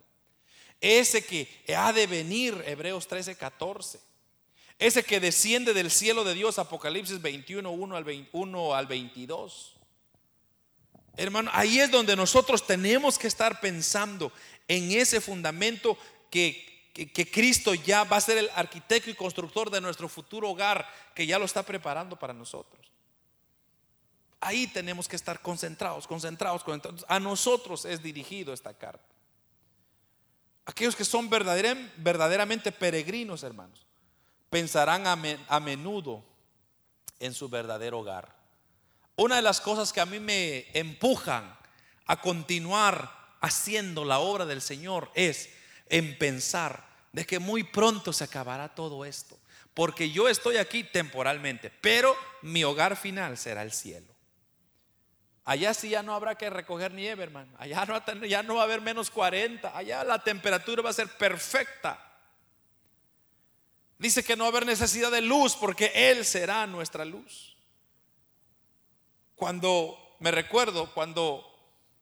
[0.80, 4.00] Ese que ha de venir, Hebreos 13, 14.
[4.78, 9.76] Ese que desciende del cielo de Dios, Apocalipsis 21, 1 al, 21 al 22.
[11.16, 14.30] Hermano, ahí es donde nosotros tenemos que estar pensando
[14.68, 15.96] en ese fundamento
[16.30, 20.88] que, que, Cristo ya va a ser el arquitecto y constructor de nuestro futuro hogar,
[21.14, 22.90] que ya lo está preparando para nosotros.
[24.40, 27.04] Ahí tenemos que estar concentrados, concentrados, concentrados.
[27.08, 29.04] A nosotros es dirigido esta carta.
[30.64, 33.86] Aquellos que son verdaderamente peregrinos, hermanos,
[34.48, 36.24] pensarán a menudo
[37.20, 38.34] en su verdadero hogar.
[39.16, 41.56] Una de las cosas que a mí me empujan
[42.06, 45.50] a continuar haciendo la obra del Señor es
[45.88, 46.85] en pensar
[47.16, 49.38] de que muy pronto se acabará todo esto.
[49.72, 54.14] Porque yo estoy aquí temporalmente, pero mi hogar final será el cielo.
[55.42, 57.50] Allá sí ya no habrá que recoger nieve, hermano.
[57.56, 59.74] Allá no, ya no va a haber menos 40.
[59.74, 61.98] Allá la temperatura va a ser perfecta.
[63.96, 67.56] Dice que no va a haber necesidad de luz porque Él será nuestra luz.
[69.36, 71.50] Cuando me recuerdo, cuando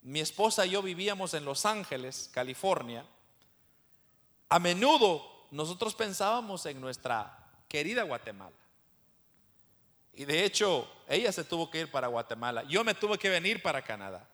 [0.02, 3.06] mi esposa y yo vivíamos en Los Ángeles, California,
[4.48, 7.36] a menudo nosotros pensábamos en nuestra
[7.68, 8.56] querida Guatemala.
[10.12, 12.62] Y de hecho, ella se tuvo que ir para Guatemala.
[12.64, 14.28] Yo me tuve que venir para Canadá.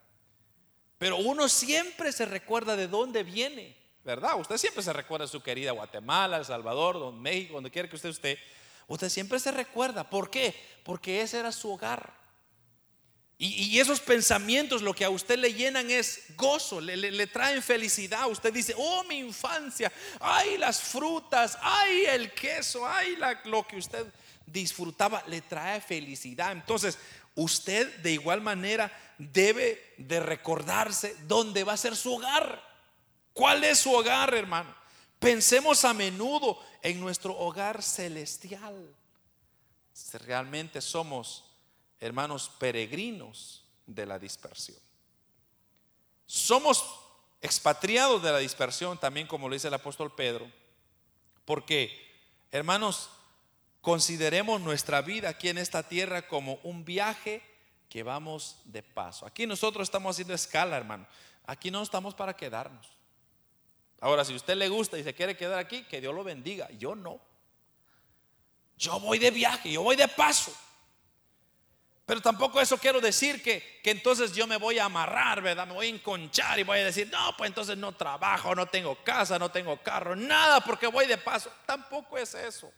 [0.98, 4.38] Pero uno siempre se recuerda de dónde viene, ¿verdad?
[4.38, 8.10] Usted siempre se recuerda de su querida Guatemala, El Salvador, México, donde quiera que usted
[8.10, 8.38] esté.
[8.86, 10.10] Usted siempre se recuerda.
[10.10, 10.54] ¿Por qué?
[10.84, 12.19] Porque ese era su hogar.
[13.42, 18.28] Y, esos pensamientos lo que a usted le llenan es gozo, le, traen felicidad.
[18.28, 24.04] Usted dice, oh, mi infancia, ay, las frutas, ay, el queso, ay, lo que usted
[24.44, 26.52] disfrutaba, le trae felicidad.
[26.52, 26.98] Entonces,
[27.34, 32.62] usted de igual manera debe de recordarse dónde va a ser su hogar.
[33.32, 34.74] ¿Cuál es su hogar, hermano?
[35.18, 38.94] Pensemos a menudo en nuestro hogar celestial.
[39.94, 41.49] Si realmente somos,
[42.00, 44.78] hermanos, peregrinos de la dispersión.
[46.26, 46.84] Somos
[47.40, 50.50] expatriados de la dispersión, también como lo dice el apóstol Pedro,
[51.44, 51.90] porque,
[52.50, 53.10] hermanos,
[53.80, 57.42] Consideremos nuestra vida aquí en esta tierra como un viaje
[57.88, 59.24] que vamos de paso.
[59.26, 61.06] Aquí nosotros estamos haciendo escala, hermano.
[61.46, 62.86] Aquí no estamos para quedarnos.
[64.00, 66.70] Ahora, si usted le gusta y se quiere quedar aquí, que Dios lo bendiga.
[66.72, 67.18] Yo no.
[68.76, 70.54] Yo voy de viaje, yo voy de paso.
[72.10, 75.64] Pero tampoco eso quiero decir que, que, entonces yo me voy a amarrar, ¿verdad?
[75.64, 78.96] Me voy a enconchar y voy a decir, no, pues entonces no trabajo, no tengo
[79.04, 81.52] casa, no tengo carro, nada, porque voy de paso.
[81.66, 82.72] Tampoco es eso.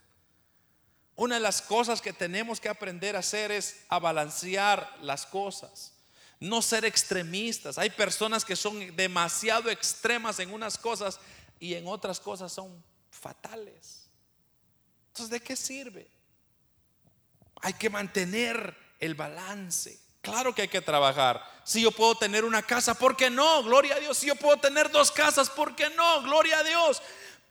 [1.16, 5.94] Una de las cosas que tenemos que aprender a hacer es a balancear las cosas,
[6.38, 7.78] no ser extremistas.
[7.78, 11.18] Hay personas que son demasiado extremas en unas cosas
[11.58, 14.10] y en otras cosas son fatales.
[15.06, 16.10] Entonces, ¿de qué sirve?
[17.62, 19.98] Hay que mantener el balance.
[20.20, 21.42] Claro que hay que trabajar.
[21.64, 23.64] Si yo puedo tener una casa, ¿por qué no?
[23.64, 24.16] Gloria a Dios.
[24.16, 26.22] Si yo puedo tener dos casas, ¿por qué no?
[26.22, 27.03] Gloria a Dios.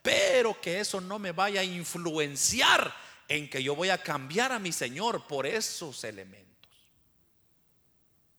[0.02, 2.96] Pero que eso no me vaya a influenciar
[3.28, 6.48] en que yo voy a cambiar a mi Señor por esos elementos.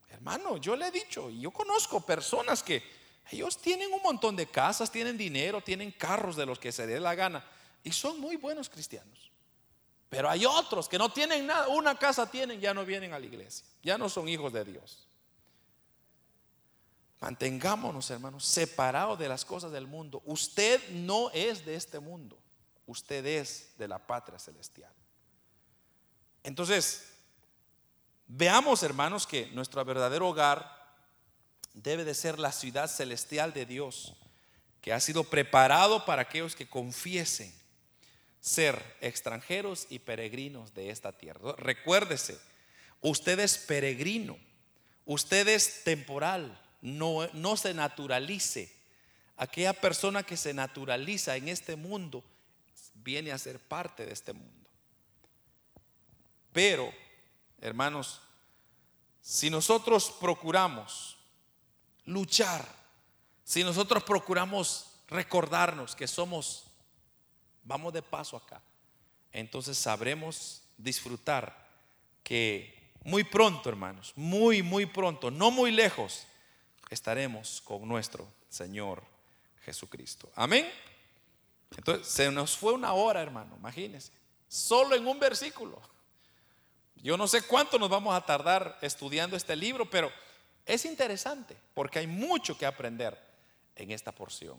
[0.08, 2.82] Hermano, yo le he dicho, y yo conozco personas que
[3.30, 6.98] ellos tienen un montón de casas, tienen dinero, tienen carros de los que se dé
[6.98, 7.44] la gana,
[7.84, 9.31] y son muy buenos cristianos.
[10.12, 13.24] Pero hay otros que no tienen nada, una casa tienen, ya no vienen a la
[13.24, 15.08] iglesia, ya no son hijos de Dios.
[17.18, 20.20] Mantengámonos, hermanos, separados de las cosas del mundo.
[20.26, 22.38] Usted no es de este mundo,
[22.84, 24.92] usted es de la patria celestial.
[26.42, 27.14] Entonces,
[28.26, 30.94] veamos, hermanos, que nuestro verdadero hogar
[31.72, 34.12] debe de ser la ciudad celestial de Dios,
[34.82, 37.61] que ha sido preparado para aquellos que confiesen
[38.42, 41.54] ser extranjeros y peregrinos de esta tierra.
[41.56, 42.38] Recuérdese,
[43.00, 44.36] usted es peregrino,
[45.06, 48.74] usted es temporal, no, no se naturalice.
[49.36, 52.24] Aquella persona que se naturaliza en este mundo
[52.94, 54.68] viene a ser parte de este mundo.
[56.52, 56.92] Pero,
[57.60, 58.20] hermanos,
[59.20, 61.16] si nosotros procuramos
[62.06, 62.66] luchar,
[63.44, 66.71] si nosotros procuramos recordarnos que somos
[67.64, 68.60] vamos de paso acá,
[69.32, 71.68] entonces sabremos disfrutar
[72.22, 76.26] que muy pronto, hermanos, muy, muy pronto, no muy lejos,
[76.90, 79.02] estaremos con nuestro Señor
[79.64, 80.30] Jesucristo.
[80.34, 80.70] Amén.
[81.76, 84.12] Entonces, se nos fue una hora, hermano, imagínense,
[84.48, 85.80] solo en un versículo.
[86.96, 90.12] Yo no sé cuánto nos vamos a tardar estudiando este libro, pero
[90.64, 93.18] es interesante porque hay mucho que aprender
[93.74, 94.58] en esta porción.